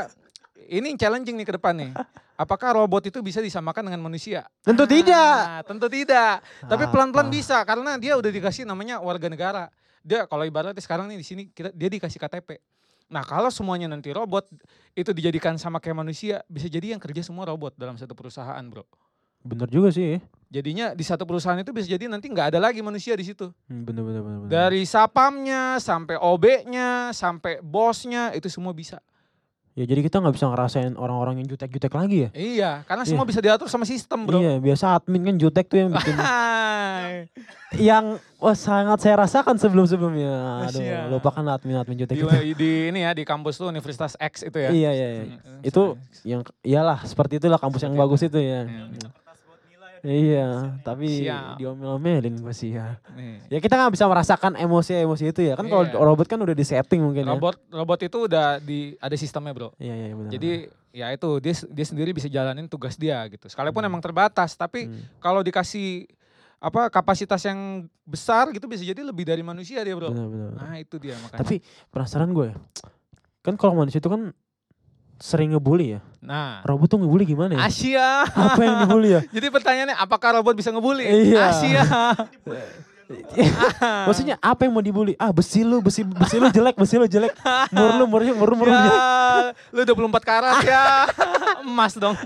ini 0.65 0.97
challenging 0.97 1.37
nih 1.37 1.45
ke 1.45 1.53
depan 1.53 1.77
nih. 1.77 1.91
Apakah 2.37 2.77
robot 2.77 3.09
itu 3.09 3.17
bisa 3.25 3.41
disamakan 3.41 3.89
dengan 3.89 3.97
manusia? 4.05 4.45
Tentu 4.61 4.85
tidak. 4.85 5.39
Ah, 5.41 5.61
tentu 5.65 5.89
tidak. 5.89 6.45
Tapi 6.61 6.85
pelan-pelan 6.93 7.33
bisa 7.33 7.57
karena 7.65 7.97
dia 7.97 8.13
udah 8.13 8.29
dikasih 8.29 8.61
namanya 8.61 9.01
warga 9.01 9.25
negara. 9.25 9.73
Dia 10.05 10.29
kalau 10.29 10.45
ibaratnya 10.45 10.77
sekarang 10.77 11.09
nih 11.09 11.17
di 11.17 11.25
sini 11.25 11.43
kita 11.49 11.73
dia 11.73 11.89
dikasih 11.89 12.21
KTP. 12.21 12.61
Nah, 13.09 13.25
kalau 13.25 13.49
semuanya 13.49 13.89
nanti 13.89 14.13
robot 14.13 14.53
itu 14.93 15.09
dijadikan 15.17 15.57
sama 15.57 15.81
kayak 15.81 15.97
manusia, 15.97 16.45
bisa 16.45 16.69
jadi 16.69 16.93
yang 16.93 17.01
kerja 17.01 17.25
semua 17.25 17.49
robot 17.49 17.73
dalam 17.73 17.97
satu 17.97 18.13
perusahaan, 18.13 18.61
Bro. 18.69 18.85
Bener 19.41 19.65
juga 19.71 19.89
sih. 19.89 20.19
Jadinya 20.51 20.91
di 20.91 21.03
satu 21.07 21.23
perusahaan 21.23 21.57
itu 21.57 21.71
bisa 21.71 21.87
jadi 21.89 22.05
nanti 22.11 22.27
nggak 22.27 22.53
ada 22.53 22.59
lagi 22.59 22.83
manusia 22.83 23.15
di 23.15 23.25
situ. 23.25 23.49
Hmm, 23.65 23.81
Bener, 23.81 24.03
bener, 24.03 24.21
bener. 24.21 24.37
bener. 24.45 24.51
Dari 24.51 24.83
sapamnya 24.83 25.79
sampai 25.81 26.19
OB-nya 26.19 27.15
sampai 27.15 27.63
bosnya 27.63 28.35
itu 28.35 28.51
semua 28.51 28.75
bisa. 28.75 28.99
Ya 29.77 29.85
jadi 29.85 30.01
kita 30.01 30.17
nggak 30.17 30.33
bisa 30.33 30.49
ngerasain 30.49 30.97
orang-orang 30.97 31.37
yang 31.37 31.53
jutek-jutek 31.53 31.93
lagi 31.93 32.25
ya. 32.25 32.29
Iya, 32.33 32.71
karena 32.89 33.05
Iya. 33.05 33.13
semua 33.13 33.29
bisa 33.29 33.37
diatur 33.37 33.69
sama 33.69 33.85
sistem, 33.85 34.25
Bro. 34.25 34.41
Iya, 34.41 34.57
biasa 34.57 34.97
admin 34.97 35.21
kan 35.21 35.35
jutek 35.37 35.69
tuh 35.69 35.77
yang 35.77 35.93
bikin 35.93 36.17
yang 37.77 38.05
wah 38.41 38.57
sangat 38.57 39.05
saya 39.05 39.21
rasakan 39.21 39.61
sebelum-sebelumnya. 39.61 40.65
Aduh, 40.65 40.81
Siap. 40.81 41.13
lupakan 41.13 41.45
admin-admin 41.53 41.93
jutek 41.93 42.17
di, 42.17 42.25
itu. 42.25 42.57
di 42.57 42.71
ini 42.89 43.05
ya 43.05 43.13
di 43.13 43.21
kampus 43.21 43.61
tuh 43.61 43.69
Universitas 43.69 44.17
X 44.17 44.49
itu 44.49 44.57
ya. 44.57 44.73
Iya, 44.73 44.91
iya, 44.91 45.07
iya. 45.13 45.23
Hmm, 45.37 45.61
Itu 45.61 45.93
yang 46.25 46.41
iyalah 46.65 47.05
seperti 47.05 47.37
itulah 47.37 47.61
kampus 47.61 47.85
yang 47.85 47.93
Seperti 47.93 48.01
bagus 48.09 48.21
itu 48.25 48.39
ya. 48.41 48.65
Iya. 48.65 49.09
Iya, 50.01 50.77
tapi 50.81 51.25
Siap. 51.25 51.57
diomel-omelin 51.57 52.37
pasti 52.39 52.71
ya. 52.71 52.97
Nih. 53.13 53.41
Ya 53.47 53.57
kita 53.57 53.73
nggak 53.75 53.93
bisa 53.93 54.05
merasakan 54.05 54.53
emosi-emosi 54.55 55.23
itu 55.27 55.41
ya. 55.43 55.53
Kan 55.53 55.65
kalau 55.65 55.83
Iya. 55.83 55.97
robot 55.97 56.25
kan 56.25 56.37
udah 56.37 56.53
disetting 56.53 57.01
mungkin 57.01 57.23
ya. 57.23 57.33
Robot 57.33 57.57
robot 57.67 57.99
itu 58.01 58.17
udah 58.25 58.57
di 58.57 58.93
ada 58.95 59.13
sistemnya, 59.13 59.53
Bro. 59.53 59.73
Iya, 59.77 59.93
iya 59.95 60.13
benar. 60.13 60.31
Jadi 60.31 60.51
ya 60.91 61.07
itu 61.09 61.29
dia 61.37 61.53
dia 61.53 61.85
sendiri 61.85 62.09
bisa 62.11 62.25
jalanin 62.25 62.65
tugas 62.65 62.93
dia 62.93 63.21
gitu. 63.27 63.45
Sekalipun 63.45 63.81
Hmm. 63.81 63.89
emang 63.89 64.01
terbatas, 64.01 64.53
tapi 64.53 64.85
Hmm. 64.85 65.01
kalau 65.17 65.41
dikasih 65.41 66.05
apa 66.57 66.89
kapasitas 66.89 67.41
yang 67.43 67.85
besar 68.01 68.49
gitu 68.49 68.65
bisa 68.65 68.81
jadi 68.81 68.97
lebih 68.99 69.21
dari 69.23 69.41
manusia 69.41 69.77
dia, 69.79 69.93
Bro. 69.93 70.09
benar, 70.09 70.25
benar. 70.25 70.51
Nah, 70.57 70.75
itu 70.75 70.97
dia 70.97 71.13
makanya. 71.19 71.39
Tapi 71.39 71.61
penasaran 71.87 72.29
gue 72.31 72.49
ya. 72.49 72.57
Kan 73.39 73.53
kalau 73.55 73.77
manusia 73.77 73.97
itu 73.97 74.09
kan 74.09 74.33
sering 75.17 75.51
ngebully 75.51 75.97
ya. 75.97 75.99
nah, 76.21 76.61
Robot 76.61 76.87
tuh 76.87 76.97
ngebully 76.97 77.25
gimana 77.25 77.57
ya? 77.57 77.65
Asia. 77.65 78.07
Apa 78.25 78.61
yang 78.61 78.75
dibully 78.83 79.09
ya? 79.13 79.21
Jadi 79.35 79.47
pertanyaannya 79.49 79.95
apakah 79.95 80.37
robot 80.37 80.53
bisa 80.53 80.69
ngebully? 80.69 81.03
Iya. 81.03 81.41
Asia. 81.49 81.83
Maksudnya 84.07 84.35
apa 84.37 84.67
yang 84.67 84.75
mau 84.75 84.83
dibully? 84.83 85.15
Ah 85.15 85.31
besi 85.31 85.63
lu, 85.63 85.79
besi 85.79 86.03
besi 86.03 86.37
lu 86.37 86.51
jelek, 86.51 86.75
besi 86.75 86.99
lu 86.99 87.07
jelek. 87.07 87.31
Mur 87.71 87.91
lu, 87.95 88.03
mur 88.05 88.19
lu, 88.19 88.35
mur 88.35 88.49
lu, 88.51 88.55
mur 88.59 88.67
lu 88.67 88.75
ya, 88.75 89.55
lu 89.71 89.81
24 89.81 89.95
karat 90.21 90.57
ya. 90.67 91.07
Emas 91.63 91.95
dong. 91.95 92.19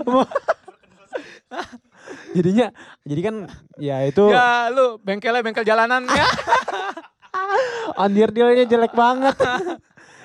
Jadinya, 2.34 2.74
jadi 3.06 3.20
kan 3.22 3.34
ya 3.78 4.02
itu 4.02 4.24
Ya, 4.26 4.72
lu 4.74 4.98
bengkelnya 4.98 5.40
bengkel 5.40 5.62
jalanan 5.62 6.02
ya. 6.04 6.26
andir 7.94 8.34
dealnya 8.34 8.66
jelek 8.66 8.90
banget. 8.92 9.36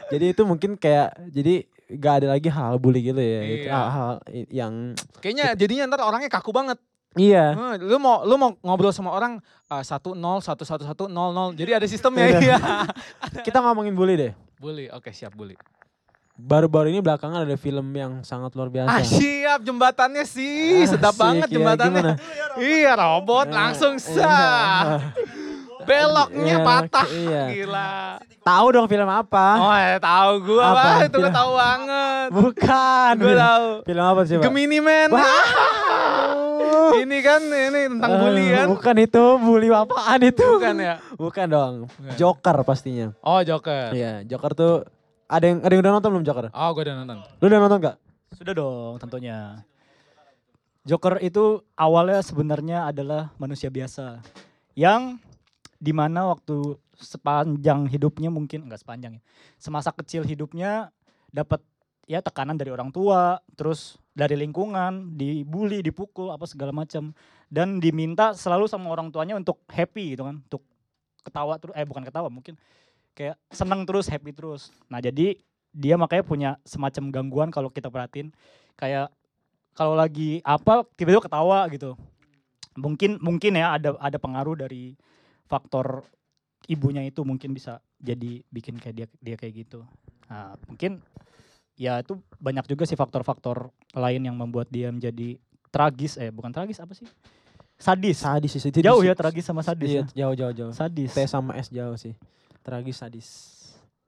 jadi 0.09 0.31
itu 0.33 0.41
mungkin 0.41 0.73
kayak, 0.73 1.13
jadi 1.29 1.67
gak 1.89 2.13
ada 2.19 2.27
lagi 2.29 2.47
hal 2.47 2.75
bully 2.75 3.01
gitu 3.01 3.17
ya. 3.17 3.41
Itu 3.41 3.57
Iya. 3.63 3.73
hal-hal 3.73 4.11
yang, 4.49 4.73
Kayaknya 5.17 5.45
jadinya 5.53 5.83
ntar 5.87 6.03
orangnya 6.03 6.27
kaku 6.27 6.51
banget. 6.51 6.75
iya. 7.13 7.51
Hmm, 7.51 7.79
lu 7.79 7.97
mau 7.97 8.21
lu 8.21 8.35
mau 8.35 8.53
ngobrol 8.61 8.91
sama 8.91 9.09
orang 9.09 9.39
uh, 9.65 9.81
satu 9.81 10.11
nol 10.11 10.37
satu 10.37 10.61
satu 10.61 10.83
satu 10.83 11.03
nol 11.05 11.31
nol. 11.31 11.49
Jadi 11.51 11.71
ada 11.73 11.85
sistemnya 11.85 12.27
Iya. 12.29 12.39
iya. 12.43 12.57
Kita 13.45 13.57
ngomongin 13.59 13.91
bully 13.91 14.15
deh. 14.15 14.31
Bully, 14.55 14.85
oke 14.87 15.09
siap 15.09 15.31
bully. 15.31 15.55
Baru-baru 16.35 16.87
ini 16.87 16.99
belakangan 16.99 17.41
ada 17.41 17.55
film 17.55 17.89
yang 17.91 18.21
sangat 18.21 18.53
luar 18.53 18.69
biasa. 18.69 18.89
Ah 18.91 19.01
siap 19.01 19.59
jembatannya 19.59 20.21
sih, 20.21 20.85
sedap 20.85 21.11
Asik, 21.11 21.17
banget 21.17 21.47
ya, 21.47 21.53
jembatannya. 21.57 21.97
gimana? 21.97 22.13
Iya 22.55 22.93
robot 22.93 23.47
Nah, 23.47 23.55
langsung 23.65 23.97
iya. 23.97 24.37
Beloknya 25.87 26.43
Iya, 26.53 26.57
patah. 26.61 27.07
iya. 27.07 27.43
Gila. 27.47 27.91
Tahu 28.43 28.65
dong 28.69 28.87
film 28.87 29.07
apa? 29.07 29.47
Oh 29.55 29.71
ya 29.73 29.95
tahu 29.97 30.31
gua 30.43 30.63
Apa? 30.67 30.75
Wah, 30.77 30.97
itu 31.01 31.17
gua 31.17 31.31
tahu 31.31 31.51
banget. 31.53 32.27
Bukan. 32.29 33.13
Gua 33.15 33.23
film, 33.25 33.39
tahu. 33.41 33.67
film 33.83 34.03
apa 34.05 34.21
sih, 34.23 34.35
Pak? 34.35 34.43
Gemini 34.43 34.79
Man. 34.79 35.09
ini 36.97 37.17
kan 37.19 37.41
ini 37.41 37.81
tentang 37.89 38.11
bully 38.17 38.45
Eh, 38.45 38.51
kan. 38.53 38.65
Bukan 38.69 38.95
itu, 38.97 39.23
bully 39.37 39.67
apaan 39.69 40.19
itu? 40.21 40.43
Bukan 40.45 40.75
ya? 40.77 40.95
Bukan 41.15 41.45
dong. 41.47 41.73
Bukan. 41.87 42.15
Joker 42.15 42.57
pastinya. 42.63 43.07
Oh 43.21 43.39
Joker. 43.39 43.91
Iya, 43.91 44.23
Joker 44.23 44.51
tuh 44.51 44.73
ada 45.25 45.43
yang 45.43 45.59
ada 45.59 45.71
yang 45.71 45.81
udah 45.81 45.93
nonton 45.93 46.09
belum 46.13 46.25
Joker? 46.25 46.45
Oh 46.49 46.69
gua 46.71 46.83
udah 46.83 46.95
nonton. 46.97 47.17
Lu 47.37 47.45
udah 47.45 47.59
nonton 47.59 47.77
gak? 47.81 47.95
Sudah 48.33 48.53
dong 48.53 48.93
tentunya. 48.97 49.63
Joker 50.83 51.19
itu 51.19 51.43
awalnya 51.73 52.19
sebenarnya 52.21 52.87
adalah 52.87 53.35
manusia 53.35 53.67
biasa 53.67 54.23
yang 54.71 55.19
di 55.77 55.93
mana 55.93 56.33
waktu 56.33 56.77
sepanjang 56.97 57.85
hidupnya 57.87 58.33
mungkin 58.33 58.65
enggak 58.65 58.81
sepanjang 58.81 59.21
ya 59.21 59.21
semasa 59.61 59.93
kecil 59.93 60.25
hidupnya 60.25 60.89
dapat 61.29 61.61
ya 62.07 62.23
tekanan 62.23 62.55
dari 62.55 62.71
orang 62.71 62.89
tua 62.89 63.43
terus 63.53 63.99
dari 64.17 64.33
lingkungan 64.33 65.13
dibully 65.13 65.85
dipukul 65.85 66.33
apa 66.33 66.49
segala 66.49 66.73
macam. 66.73 67.13
Dan 67.47 67.79
diminta 67.79 68.35
selalu 68.35 68.67
sama 68.67 68.91
orang 68.91 69.07
tuanya 69.07 69.37
untuk 69.37 69.63
happy 69.71 70.17
gitu 70.17 70.27
kan 70.27 70.41
untuk 70.41 70.63
ketawa 71.23 71.55
terus 71.55 71.75
eh 71.79 71.87
bukan 71.87 72.03
ketawa 72.03 72.27
mungkin 72.27 72.59
kayak 73.15 73.39
seneng 73.53 73.87
terus 73.87 74.11
happy 74.11 74.35
terus. 74.35 74.73
Nah 74.91 74.99
jadi 74.99 75.37
dia 75.71 75.95
makanya 75.95 76.23
punya 76.27 76.49
semacam 76.67 77.13
gangguan 77.13 77.49
kalau 77.53 77.71
kita 77.71 77.87
perhatiin 77.87 78.35
kayak 78.75 79.13
kalau 79.77 79.95
lagi 79.95 80.43
apa 80.43 80.83
tiba-tiba 80.99 81.23
ketawa 81.23 81.69
gitu. 81.71 81.95
Mungkin 82.75 83.21
mungkin 83.23 83.55
ya 83.55 83.79
ada 83.79 83.95
ada 83.95 84.17
pengaruh 84.19 84.59
dari 84.59 84.99
faktor 85.47 86.01
ibunya 86.65 87.01
itu 87.01 87.21
mungkin 87.21 87.51
bisa 87.51 87.77
jadi 87.97 88.39
bikin 88.45 88.75
kayak 88.75 88.93
dia 88.93 89.05
dia 89.17 89.35
kayak 89.35 89.53
gitu 89.61 89.81
nah 90.27 90.53
mungkin 90.67 90.99
ya 91.73 91.97
itu 91.97 92.17
banyak 92.35 92.65
juga 92.65 92.83
sih 92.83 92.93
faktor-faktor 92.93 93.69
lain 93.93 94.21
yang 94.21 94.33
membuat 94.33 94.67
dia 94.67 94.89
menjadi 94.89 95.35
tragis 95.67 96.15
eh 96.15 96.27
bukan 96.27 96.49
tragis 96.49 96.77
apa 96.77 96.91
sih 96.91 97.05
sadis 97.75 98.17
Sadis 98.17 98.51
sih. 98.51 98.69
jauh 98.73 98.99
di- 98.99 99.03
ya 99.03 99.13
tragis 99.13 99.43
sama 99.43 99.61
sadis 99.61 99.87
Iya, 99.87 100.03
ya. 100.03 100.05
jauh 100.17 100.33
jauh 100.35 100.51
jauh. 100.51 100.71
sadis 100.71 101.09
T 101.09 101.23
sama 101.23 101.55
S 101.55 101.69
jauh 101.69 101.95
sih. 101.95 102.11
Tragis 102.59 102.97
sadis. 102.97 103.27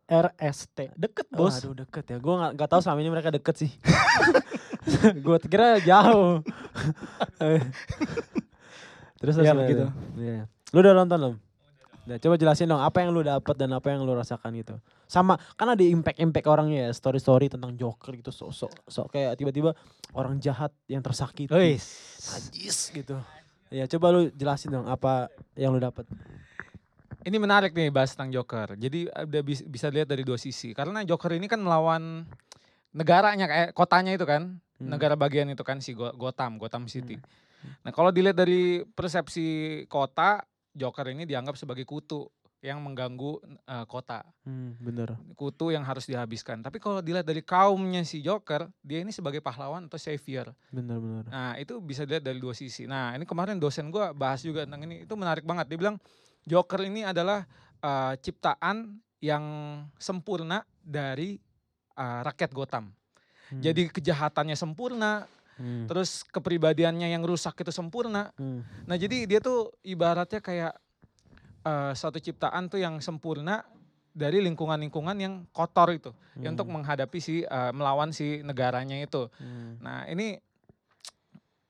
RST 0.04 0.90
deket 0.98 1.24
bos 1.30 1.54
Aduh 1.56 1.78
deket 1.78 2.04
ya. 2.04 2.18
Gue 2.18 2.34
gak, 2.34 2.52
gak 2.58 2.68
tahu 2.68 2.82
selama 2.82 3.00
ini 3.00 3.08
mereka 3.12 3.30
deket 3.30 3.56
sih. 3.56 3.70
gue 5.22 5.38
kira 5.46 5.78
jauh. 5.80 6.42
terus 9.22 9.34
Ya, 9.38 9.54
begitu. 9.54 9.86
Iya. 10.18 10.50
Lu 10.74 10.86
udah 10.86 10.94
nonton 10.94 11.18
belum? 11.18 11.36
Nah, 12.10 12.18
coba 12.18 12.42
jelasin 12.42 12.66
dong 12.66 12.82
apa 12.82 13.06
yang 13.06 13.14
lu 13.14 13.22
dapat 13.22 13.54
dan 13.54 13.70
apa 13.70 13.94
yang 13.94 14.02
lu 14.02 14.18
rasakan 14.18 14.50
gitu. 14.58 14.82
Sama 15.06 15.38
kan 15.54 15.70
ada 15.70 15.82
impact-impact 15.86 16.48
orangnya 16.50 16.90
ya, 16.90 16.92
story-story 16.94 17.54
tentang 17.54 17.78
Joker 17.78 18.18
gitu, 18.18 18.34
sok-sok 18.34 18.90
sok 18.90 19.08
kayak 19.14 19.38
tiba-tiba 19.38 19.78
orang 20.18 20.42
jahat 20.42 20.74
yang 20.90 21.06
tersakiti. 21.06 21.54
Wis. 21.54 21.86
Najis 22.34 22.90
gitu. 22.90 23.18
Ya 23.70 23.86
coba 23.86 24.10
lu 24.10 24.34
jelasin 24.34 24.74
dong 24.74 24.90
apa 24.90 25.30
yang 25.54 25.70
lu 25.70 25.78
dapat. 25.78 26.10
Ini 27.22 27.38
menarik 27.38 27.78
nih 27.78 27.94
bahas 27.94 28.18
tentang 28.18 28.34
Joker. 28.34 28.74
Jadi 28.74 29.06
ada 29.12 29.40
bis- 29.46 29.66
bisa 29.70 29.94
lihat 29.94 30.10
dari 30.10 30.26
dua 30.26 30.42
sisi. 30.42 30.74
Karena 30.74 31.06
Joker 31.06 31.38
ini 31.38 31.46
kan 31.46 31.62
melawan 31.62 32.26
negaranya 32.90 33.46
kayak 33.46 33.70
kotanya 33.78 34.18
itu 34.18 34.26
kan, 34.26 34.58
Hmm. 34.82 34.90
negara 34.90 35.14
bagian 35.14 35.46
itu 35.52 35.62
kan 35.62 35.78
si 35.78 35.94
Go- 35.94 36.16
Gotham, 36.18 36.58
Gotham 36.58 36.90
City. 36.90 37.22
Nah, 37.84 37.92
kalau 37.92 38.10
dilihat 38.10 38.40
dari 38.40 38.82
persepsi 38.96 39.84
kota, 39.92 40.42
Joker 40.74 41.10
ini 41.12 41.26
dianggap 41.26 41.58
sebagai 41.58 41.86
kutu. 41.86 42.30
yang 42.60 42.84
mengganggu 42.84 43.40
eh, 43.72 43.88
kota. 43.88 44.28
Hmm, 44.44 44.76
bener. 44.84 45.16
Kutu 45.40 45.72
yang 45.72 45.88
harus 45.88 46.04
dihabiskan. 46.04 46.60
Tapi 46.60 46.76
kalau 46.76 47.00
dilihat 47.00 47.24
dari 47.24 47.40
kaumnya 47.40 48.04
si 48.04 48.20
Joker, 48.20 48.68
dia 48.84 49.00
ini 49.00 49.16
sebagai 49.16 49.40
pahlawan 49.40 49.88
atau 49.88 49.96
savior. 49.96 50.52
Bener 50.68 51.00
bener. 51.00 51.24
Nah, 51.32 51.56
itu 51.56 51.80
bisa 51.80 52.04
dilihat 52.04 52.20
dari 52.20 52.36
dua 52.36 52.52
sisi. 52.52 52.84
Nah, 52.84 53.16
ini 53.16 53.24
kemarin 53.24 53.56
dosen 53.64 53.88
gua 53.88 54.12
bahas 54.12 54.44
juga 54.44 54.68
tentang 54.68 54.84
ini. 54.84 55.08
Itu 55.08 55.16
menarik 55.16 55.48
banget. 55.48 55.72
Dia 55.72 55.80
bilang 55.80 56.04
Joker 56.44 56.84
ini 56.84 57.08
adalah 57.08 57.48
eh, 57.80 58.14
ciptaan 58.20 59.00
yang 59.24 59.44
sempurna 59.96 60.68
dari 60.84 61.40
eh, 61.96 62.20
rakyat 62.28 62.52
Gotham. 62.52 62.92
Hmm, 63.56 63.64
Jadi 63.64 63.88
kejahatannya 63.88 64.60
sempurna, 64.60 65.24
hmm, 65.60 65.86
terus 65.92 66.24
kepribadiannya 66.24 67.12
yang 67.12 67.22
rusak 67.22 67.60
itu 67.60 67.70
sempurna. 67.70 68.32
hmm, 68.40 68.88
Nah, 68.88 68.96
jadi 68.96 69.28
dia 69.28 69.40
tuh 69.44 69.76
ibaratnya 69.84 70.40
kayak 70.40 70.74
eh, 71.68 71.92
suatu 71.94 72.18
ciptaan 72.18 72.72
tuh 72.72 72.80
yang 72.80 72.98
sempurna 73.04 73.68
dari 74.10 74.42
lingkungan-lingkungan 74.42 75.18
yang 75.20 75.46
kotor 75.54 75.94
itu, 75.94 76.12
yang 76.42 76.58
untuk 76.58 76.72
hmm, 76.72 76.82
menghadapi 76.82 77.20
si 77.22 77.44
eh, 77.44 77.72
melawan 77.76 78.16
si 78.16 78.42
negaranya 78.42 78.98
itu. 78.98 79.28
hmm. 79.38 79.84
Nah, 79.84 80.08
ini 80.10 80.40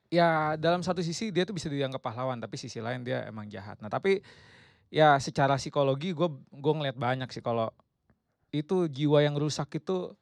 ya 0.10 0.58
dalam 0.58 0.82
satu 0.82 1.04
sisi 1.04 1.30
dia 1.30 1.46
tuh 1.46 1.58
bisa 1.58 1.68
dianggap 1.68 2.02
pahlawan, 2.02 2.38
tapi 2.38 2.56
sisi 2.56 2.80
lain 2.80 3.04
dia 3.04 3.26
emang 3.26 3.50
jahat. 3.50 3.78
Nah, 3.82 3.90
tapi 3.90 4.22
ya 4.90 5.18
secara 5.22 5.58
psikologi 5.58 6.18
gue 6.18 6.30
gue 6.50 6.74
ngeliat 6.74 6.98
banyak 6.98 7.30
sih 7.30 7.46
kalau 7.46 7.70
itu 8.50 8.90
jiwa 8.90 9.22
yang 9.22 9.38
rusak 9.38 9.78
itu 9.78 10.18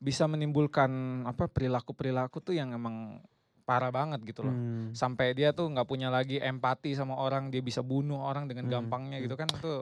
bisa 0.00 0.24
menimbulkan 0.24 0.90
apa 1.22 1.44
perilaku-perilaku 1.46 2.40
tuh 2.40 2.52
yang 2.52 2.72
emang 2.72 3.20
parah 3.62 3.88
banget 3.88 4.18
gitu 4.24 4.42
loh. 4.42 4.50
Hmm. 4.50 4.90
Sampai 4.90 5.30
dia 5.30 5.52
tuh 5.52 5.68
nggak 5.68 5.84
punya 5.84 6.08
lagi 6.08 6.36
empati 6.36 6.90
sama 6.92 7.14
orang, 7.14 7.48
dia 7.48 7.60
bisa 7.60 7.80
bunuh 7.80 8.18
orang 8.18 8.44
dengan 8.44 8.64
Hmm, 8.64 8.72
gampangnya 8.74 9.16
hmm. 9.16 9.24
gitu 9.24 9.36
kan 9.36 9.46
itu 9.46 9.72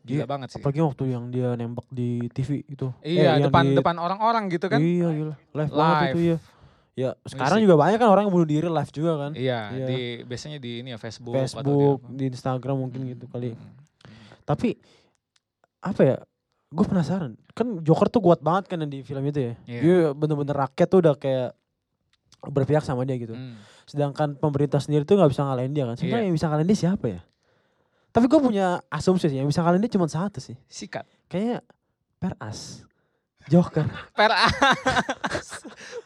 gila 0.00 0.16
Iya, 0.16 0.26
banget 0.26 0.48
sih. 0.48 0.60
Apalagi 0.60 0.80
waktu 0.80 1.04
yang 1.08 1.24
dia 1.28 1.48
nembak 1.54 1.84
di 1.88 2.24
TV 2.30 2.62
itu. 2.64 2.88
Iya, 3.00 3.36
yang 3.36 3.48
depan 3.48 3.64
di- 3.66 3.76
depan 3.76 3.96
orang-orang 3.96 4.48
gitu 4.48 4.66
kan. 4.66 4.78
Iya 4.78 5.08
gila. 5.10 5.34
Live, 5.50 5.70
banget 5.70 5.96
Live. 5.98 6.10
itu 6.10 6.20
ya. 6.22 6.38
Ya 6.92 7.10
sekarang 7.22 7.58
Musik. 7.58 7.64
juga 7.64 7.76
banyak 7.78 7.98
kan 7.98 8.08
orang 8.08 8.22
yang 8.24 8.34
bunuh 8.34 8.46
diri 8.46 8.68
live 8.68 8.92
juga 8.92 9.12
kan. 9.18 9.32
Iya, 9.32 9.60
Iya. 9.70 9.86
di 9.86 9.98
biasanya 10.22 10.58
di 10.58 10.70
ini 10.78 10.88
ya 10.90 10.98
Facebook, 10.98 11.32
atau 11.32 11.40
di 11.40 11.48
Facebook, 11.48 11.98
apa. 11.98 12.12
di 12.12 12.24
Instagram 12.28 12.76
mungkin 12.76 13.00
gitu 13.08 13.24
kali. 13.26 13.50
Hmm. 13.50 13.72
Tapi 14.42 14.68
apa 15.80 16.00
ya? 16.02 16.16
Gue 16.70 16.86
penasaran. 16.86 17.34
Kan 17.50 17.82
Joker 17.82 18.06
tuh 18.06 18.22
kuat 18.22 18.38
banget 18.38 18.70
kan 18.70 18.78
di 18.84 19.02
film 19.02 19.26
itu 19.26 19.42
ya. 19.42 19.52
Iya. 19.66 19.80
Dia 19.80 19.96
bener-bener 20.14 20.54
rakyat 20.56 20.86
tuh 20.86 20.98
udah 21.00 21.14
kayak 21.14 21.50
berpihak 22.40 22.80
sama 22.80 23.02
dia 23.02 23.18
gitu. 23.18 23.34
Hmm. 23.34 23.58
Sedangkan 23.84 24.32
pemerintah 24.32 24.78
sendiri 24.78 25.02
tuh 25.02 25.18
nggak 25.18 25.28
bisa 25.28 25.42
ngalahin 25.42 25.74
dia 25.74 25.84
kan. 25.84 25.98
Sebenarnya 25.98 26.22
Iya. 26.22 26.28
yang 26.30 26.36
bisa 26.38 26.46
ngalahin 26.46 26.68
dia 26.68 26.78
siapa 26.78 27.06
ya? 27.06 27.20
Tapi 28.10 28.26
gue 28.26 28.40
punya 28.40 28.66
asumsi 28.86 29.26
sih, 29.26 29.38
yang 29.38 29.46
bisa 29.46 29.60
ngalahin 29.60 29.82
dia 29.82 29.92
cuma 29.92 30.06
satu 30.06 30.38
sih. 30.38 30.54
Sikat. 30.66 31.06
Kayaknya 31.26 31.62
Peras. 32.16 32.86
Joker. 33.46 33.86
Peras. 34.18 34.54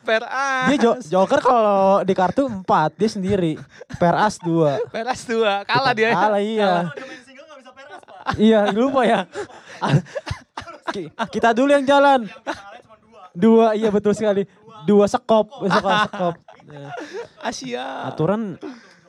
Peras. 0.00 0.68
Dia 0.70 0.78
Jo- 0.78 1.00
Joker 1.02 1.40
kalau 1.40 2.00
di 2.00 2.14
kartu 2.14 2.48
4, 2.48 2.64
dia 2.94 3.10
sendiri. 3.10 3.52
Peras 3.96 4.40
2. 4.40 4.80
Peras 4.88 5.24
dua. 5.24 5.60
Kalah 5.64 5.92
dia. 5.92 6.10
Kalah 6.10 6.40
iya. 6.40 6.88
Iya, 8.34 8.72
lupa 8.72 9.04
ya. 9.04 9.28
Ki- 10.94 11.10
Kita 11.10 11.50
dulu 11.50 11.68
yang 11.68 11.82
jalan. 11.82 12.30
Dua, 13.32 13.74
iya 13.74 13.90
betul 13.90 14.14
sekali. 14.14 14.46
Dua 14.84 15.04
sekop, 15.04 15.50
sekop, 15.60 15.98
sekop. 16.06 16.34
Ya, 16.64 16.86
Asia. 17.48 17.86
Aturan 18.06 18.54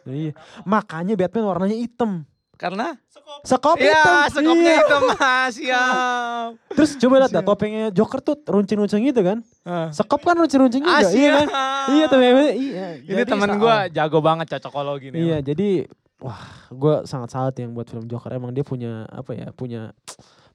iya. 0.04 0.34
Makanya 0.64 1.14
Batman 1.14 1.46
warnanya 1.46 1.78
hitam. 1.78 2.26
Karena 2.56 2.96
Sekop 3.42 3.76
Iya, 3.78 3.92
hitam. 3.92 4.22
sekopnya 4.32 4.54
Iya. 4.64 4.78
hitam. 4.80 5.02
Ah, 5.18 5.48
siap. 5.50 6.50
Terus 6.72 6.92
coba 6.96 7.14
lihat 7.20 7.32
dah 7.32 7.44
topengnya 7.44 7.86
Joker 7.90 8.22
tuh 8.22 8.38
runcing-runcing 8.40 9.02
gitu 9.04 9.22
kan. 9.22 9.42
Ah. 9.62 9.90
Sekop 9.92 10.22
kan 10.22 10.34
runcing-runcing 10.36 10.82
juga, 10.82 10.94
Ah, 10.96 11.10
iya 11.12 11.32
kan? 11.36 11.48
Iya 11.92 12.06
tuh 12.08 12.20
iya. 12.22 12.88
Ini 12.96 13.18
Jadi 13.18 13.22
temen 13.28 13.50
gue 13.58 13.76
jago 13.92 14.20
banget 14.20 14.46
cocokologi 14.48 15.10
nih. 15.10 15.20
Iya, 15.20 15.38
jadi 15.44 15.70
wah, 16.18 16.38
gue 16.70 16.96
sangat 17.04 17.30
salut 17.30 17.56
yang 17.56 17.74
buat 17.74 17.86
film 17.86 18.06
Joker. 18.06 18.30
Emang 18.32 18.54
dia 18.54 18.62
punya 18.62 19.04
apa 19.10 19.34
ya? 19.34 19.50
Punya 19.52 19.92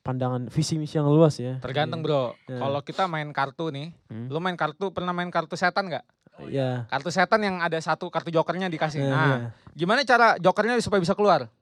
pandangan 0.00 0.48
visi 0.48 0.74
misi 0.74 0.96
yang 0.96 1.06
luas 1.06 1.36
ya. 1.36 1.60
Tergantung 1.60 2.00
Iya. 2.00 2.06
bro. 2.06 2.24
Iya. 2.46 2.58
Kalau 2.58 2.80
kita 2.80 3.04
main 3.04 3.28
kartu 3.30 3.68
nih, 3.68 3.92
Hmm. 4.06 4.26
lu 4.26 4.38
main 4.38 4.54
kartu 4.54 4.88
pernah 4.88 5.10
main 5.10 5.28
kartu 5.28 5.54
setan 5.54 5.86
nggak? 5.86 6.04
Iya. 6.42 6.88
Kartu 6.88 7.08
setan 7.08 7.38
yang 7.38 7.56
ada 7.58 7.76
satu 7.76 8.08
kartu 8.08 8.28
jokernya 8.28 8.66
dikasih. 8.66 8.98
Iya, 8.98 9.10
Nah, 9.10 9.26
iya. 9.26 9.36
gimana 9.70 10.00
cara 10.02 10.34
jokernya 10.36 10.76
supaya 10.78 10.98
bisa 10.98 11.12
keluar? 11.12 11.52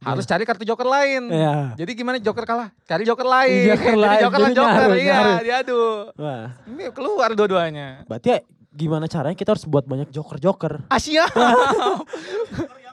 Harus 0.00 0.24
cari 0.24 0.42
kartu 0.42 0.62
joker 0.62 0.84
lain. 0.84 1.28
Iya. 1.28 1.76
Jadi 1.76 1.92
gimana 1.94 2.16
joker 2.18 2.44
kalah? 2.44 2.68
Cari 2.82 3.02
joker 3.02 3.24
lain. 3.24 3.68
Joker 3.70 3.84
Jadi 3.90 4.00
lain. 4.02 4.20
joker 4.22 4.40
Jadi 4.42 4.54
joker. 4.54 4.80
nyaru, 4.80 4.96
iya, 4.96 5.14
nyaru. 5.14 5.32
diadu. 5.40 5.82
Wah, 6.14 6.44
Ini 6.66 6.84
keluar 6.90 7.30
dua-duanya. 7.32 8.04
berarti 8.04 8.28
ya 8.30 8.38
gimana 8.70 9.06
caranya 9.06 9.32
kita 9.32 9.54
harus 9.54 9.64
buat 9.64 9.84
banyak 9.84 10.10
Joker-Joker. 10.10 10.90
Asia. 10.90 11.24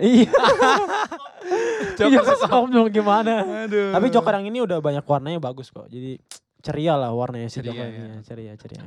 Iya. 0.00 0.32
joker 2.00 2.24
Joker 2.24 2.36
sekop 2.40 2.64
dong 2.72 2.88
gimana? 2.88 3.66
Aduh. 3.68 3.92
Tapi 3.92 4.06
Joker 4.08 4.32
yang 4.40 4.46
ini 4.48 4.58
udah 4.64 4.78
banyak 4.80 5.04
warnanya 5.04 5.40
bagus 5.40 5.68
kok. 5.68 5.86
Jadi 5.92 6.16
ceria 6.60 6.96
lah 6.96 7.12
warnanya 7.12 7.48
si 7.48 7.60
Ceria, 7.60 7.72
Joker 7.72 7.86
ya. 7.86 7.92
ini. 7.92 8.00
ya. 8.00 8.20
Ceria, 8.24 8.52
ceria. 8.56 8.82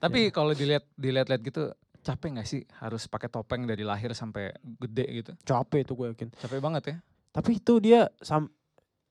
Tapi 0.00 0.32
kalau 0.32 0.52
dilihat 0.56 0.84
dilihat-lihat 0.96 1.42
gitu 1.44 1.62
capek 2.00 2.28
nggak 2.40 2.48
sih 2.48 2.64
harus 2.80 3.04
pakai 3.04 3.28
topeng 3.28 3.68
dari 3.68 3.84
lahir 3.84 4.10
sampai 4.16 4.54
gede 4.80 5.06
gitu? 5.22 5.32
Capek 5.44 5.84
tuh 5.84 5.94
gue 5.98 6.06
yakin. 6.16 6.28
Capek 6.34 6.58
banget 6.58 6.82
ya. 6.88 6.96
Tapi 7.30 7.62
itu 7.62 7.78
dia 7.78 8.10
sam 8.24 8.50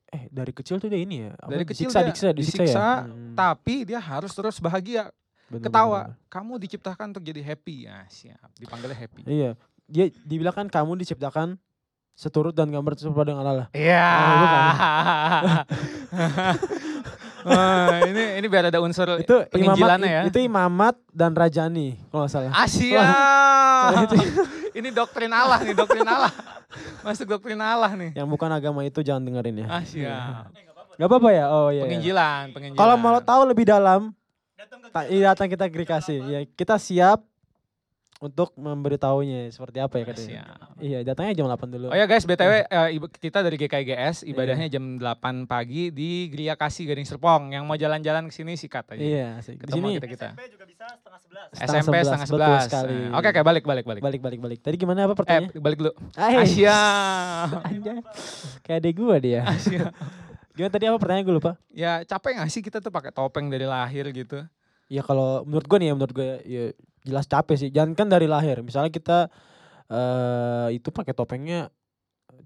eh 0.09 0.25
dari 0.33 0.49
kecil 0.49 0.81
tuh 0.81 0.89
dia 0.89 0.99
ini 0.99 1.29
ya. 1.29 1.37
apa, 1.37 1.53
Dari 1.53 1.65
kecil 1.69 1.87
disiksa, 1.93 2.01
dia 2.01 2.09
disiksa, 2.09 2.29
disiksa, 2.33 2.63
disiksa, 2.65 2.81
ya. 2.81 3.05
Hmm, 3.05 3.35
Tapi 3.37 3.75
dia 3.85 3.99
harus 4.01 4.33
terus 4.33 4.57
bahagia, 4.57 5.13
bener, 5.47 5.69
ketawa. 5.69 6.01
bener, 6.09 6.17
Kamu 6.33 6.53
diciptakan 6.57 7.13
untuk 7.13 7.21
jadi 7.21 7.41
happy. 7.45 7.85
Ya, 7.85 8.09
siap. 8.09 8.49
Dipanggilnya 8.57 8.97
happy. 8.97 9.21
Iya. 9.29 9.51
Dia 9.89 10.13
dibilang 10.23 10.53
kan 10.53 10.67
kamu 10.69 11.01
diciptakan 11.01 11.57
seturut 12.13 12.53
dan 12.53 12.69
gambar 12.69 12.93
serupa 12.99 13.25
dengan 13.25 13.41
Allah. 13.41 13.67
Iya. 13.73 14.05
Oh, 14.05 14.35
bukan. 14.37 14.61
Wah, 17.47 17.97
ini 18.11 18.23
ini 18.43 18.45
biar 18.51 18.67
ada 18.67 18.83
unsur 18.83 19.07
itu 19.17 19.31
imamat, 19.31 19.51
penginjilannya 19.55 20.09
ya. 20.11 20.21
itu 20.27 20.39
imamat 20.43 20.95
dan 21.15 21.31
rajani 21.31 21.95
kalau 22.11 22.27
nggak 22.27 22.31
salah. 22.31 22.51
Asia. 22.53 23.03
Ini 24.69 24.93
doktrin 24.93 25.33
Allah 25.33 25.59
nih, 25.65 25.73
doktrin 25.73 26.05
Allah. 26.05 26.29
Masuk 27.01 27.25
doktrin 27.25 27.57
Allah 27.57 27.89
nih. 27.97 28.13
Yang 28.13 28.27
bukan 28.29 28.49
agama 28.53 28.85
itu 28.85 29.01
jangan 29.01 29.25
dengerin 29.25 29.65
ya. 29.65 29.67
Asia. 29.81 30.45
Gak 30.99 31.07
apa-apa 31.09 31.29
ya? 31.33 31.45
Oh 31.49 31.73
iya. 31.73 31.81
iya. 31.81 31.83
Penginjilan, 31.89 32.43
penginjilan. 32.53 32.79
Kalau 32.79 32.95
mau 32.99 33.17
tahu 33.17 33.41
lebih 33.49 33.65
dalam, 33.65 34.13
ta- 34.93 35.09
iya, 35.09 35.33
datang 35.33 35.49
kita 35.49 35.65
ke 35.71 35.73
Grikasi. 35.73 36.15
Ya, 36.21 36.39
kita 36.45 36.75
siap 36.77 37.23
untuk 38.19 38.51
memberitahunya 38.53 39.47
seperti 39.47 39.79
apa 39.79 39.95
ya 39.95 40.03
katanya. 40.05 40.43
Siap. 40.43 40.75
Iya, 40.77 40.99
datangnya 41.01 41.33
jam 41.33 41.47
8 41.47 41.55
dulu. 41.69 41.87
Oh 41.87 41.95
ya 41.95 42.03
guys, 42.03 42.23
BTW 42.23 42.51
eh, 42.61 42.87
kita 43.15 43.39
dari 43.39 43.55
GKIGS 43.55 44.27
ibadahnya 44.27 44.67
jam 44.67 44.95
8 44.95 45.07
pagi 45.45 45.87
di 45.87 46.27
Gria 46.27 46.53
Kasih 46.53 46.83
Gading 46.85 47.07
Serpong. 47.07 47.49
Yang 47.49 47.63
mau 47.63 47.73
jalan-jalan 47.73 48.27
ke 48.27 48.33
sini 48.33 48.53
sikat 48.53 48.91
aja. 48.91 48.99
Iya, 48.99 49.27
asik. 49.39 49.55
Di 49.55 49.63
Ketemu 49.63 49.75
sini 49.79 49.89
kita 49.95 50.07
kita. 50.09 50.27
juga 50.45 50.65
bisa 50.67 50.85
setengah 50.91 51.19
sebelas. 51.19 51.47
Setengah 51.49 51.79
SMP 51.79 51.95
setengah 51.97 52.27
sebelas, 52.27 52.27
betul 52.27 52.59
11. 52.59 52.67
sekali. 52.67 52.95
Oke, 53.09 53.27
oke 53.29 53.39
balik 53.41 53.63
balik 53.63 53.85
balik. 53.85 54.01
balik 54.01 54.21
balik 54.21 54.39
balik. 54.41 54.59
Tadi 54.59 54.75
gimana 54.75 54.99
apa 55.01 55.07
Eh, 55.07 55.17
pertanyaannya? 55.17 55.51
balik 55.57 55.77
dulu. 55.79 55.91
Eh, 56.13 56.35
Asia. 56.37 56.79
Anjay. 57.63 57.99
Kayak 58.61 58.79
adek 58.79 58.93
gua 58.95 59.15
dia. 59.17 59.41
Asia. 59.45 59.95
Gimana 60.51 60.69
tadi 60.69 60.85
apa 60.85 60.97
pertanyaan 60.97 61.23
gue 61.23 61.35
lupa? 61.35 61.51
Ya 61.71 62.03
capek 62.03 62.35
gak 62.35 62.51
sih 62.51 62.59
kita 62.59 62.77
tuh 62.77 62.91
pakai 62.91 63.09
topeng 63.09 63.47
dari 63.47 63.63
lahir 63.63 64.11
gitu? 64.11 64.43
Ya 64.87 64.99
kalau 64.99 65.47
menurut 65.47 65.63
gue 65.63 65.77
nih 65.77 65.87
ya 65.87 65.93
menurut 65.93 66.11
gue 66.11 66.29
ya 66.43 66.63
jelas 67.09 67.25
capek 67.25 67.57
sih. 67.57 67.69
Jangan 67.69 67.91
kan 67.93 68.07
dari 68.07 68.29
lahir. 68.29 68.61
Misalnya 68.61 68.89
kita 68.89 69.27
eh 69.87 70.69
itu 70.71 70.89
pakai 70.89 71.11
topengnya 71.11 71.73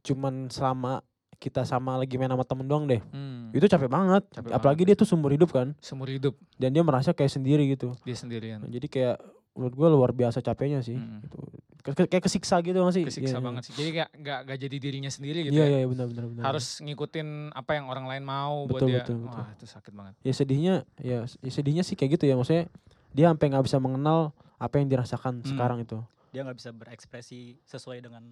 cuman 0.01 0.47
selama 0.47 1.03
kita 1.35 1.67
sama 1.67 1.99
lagi 1.99 2.15
main 2.15 2.31
sama 2.31 2.47
temen 2.47 2.63
doang 2.63 2.87
deh. 2.87 3.03
Hmm. 3.11 3.51
Itu 3.51 3.67
capek 3.67 3.91
banget. 3.91 4.23
Capek 4.31 4.51
Apalagi 4.55 4.83
dia 4.87 4.95
tuh 4.95 5.03
sumber 5.03 5.35
hidup 5.35 5.51
kan. 5.51 5.75
Seumur 5.83 6.07
hidup 6.07 6.39
Dan 6.55 6.71
dia 6.71 6.79
merasa 6.81 7.11
kayak 7.11 7.27
sendiri 7.29 7.67
gitu. 7.67 7.91
dia 8.01 8.15
sendirian. 8.15 8.63
Nah, 8.63 8.71
jadi 8.71 8.87
kayak 8.87 9.15
menurut 9.53 9.75
gue 9.75 9.87
luar 9.91 10.11
biasa 10.15 10.39
capeknya 10.39 10.79
sih. 10.79 10.95
Hmm. 10.95 11.19
Gitu. 11.19 11.35
Kayak 11.83 12.23
kesiksa 12.23 12.63
gitu 12.63 12.79
gak 12.79 12.95
sih? 12.95 13.03
Kesiksa 13.03 13.37
Iya, 13.37 13.43
banget 13.43 13.67
sih. 13.67 13.73
Jadi 13.75 13.89
kayak 13.91 14.09
gak, 14.15 14.39
gak 14.47 14.57
jadi 14.57 14.75
dirinya 14.79 15.11
sendiri 15.11 15.43
gitu 15.43 15.51
Iya 15.51 15.67
ya. 15.67 15.77
iya 15.77 15.87
benar 15.91 16.07
benar 16.07 16.25
benar. 16.31 16.43
Harus 16.47 16.79
ngikutin 16.79 17.51
apa 17.51 17.71
yang 17.75 17.91
orang 17.91 18.07
lain 18.07 18.23
mau 18.23 18.63
buat 18.63 18.79
Betul, 18.79 18.87
dia. 18.87 19.03
betul, 19.03 19.15
betul. 19.19 19.35
Wah 19.35 19.49
itu 19.51 19.65
sakit 19.67 19.91
banget. 19.91 20.13
ya 20.23 20.31
sedihnya 20.33 20.75
ya, 20.97 21.17
ya 21.27 21.51
sedihnya 21.51 21.83
sih 21.83 21.99
kayak 21.99 22.15
gitu 22.15 22.23
ya 22.23 22.39
maksudnya 22.39 22.71
dia 23.13 23.29
sampai 23.29 23.45
nggak 23.47 23.63
bisa 23.63 23.77
mengenal 23.77 24.33
apa 24.57 24.75
yang 24.75 24.89
dirasakan 24.89 25.39
Hmm. 25.39 25.47
sekarang 25.47 25.79
itu. 25.79 26.01
Dia 26.29 26.41
nggak 26.41 26.57
bisa 26.57 26.69
berekspresi 26.69 27.61
sesuai 27.63 28.01
dengan 28.01 28.25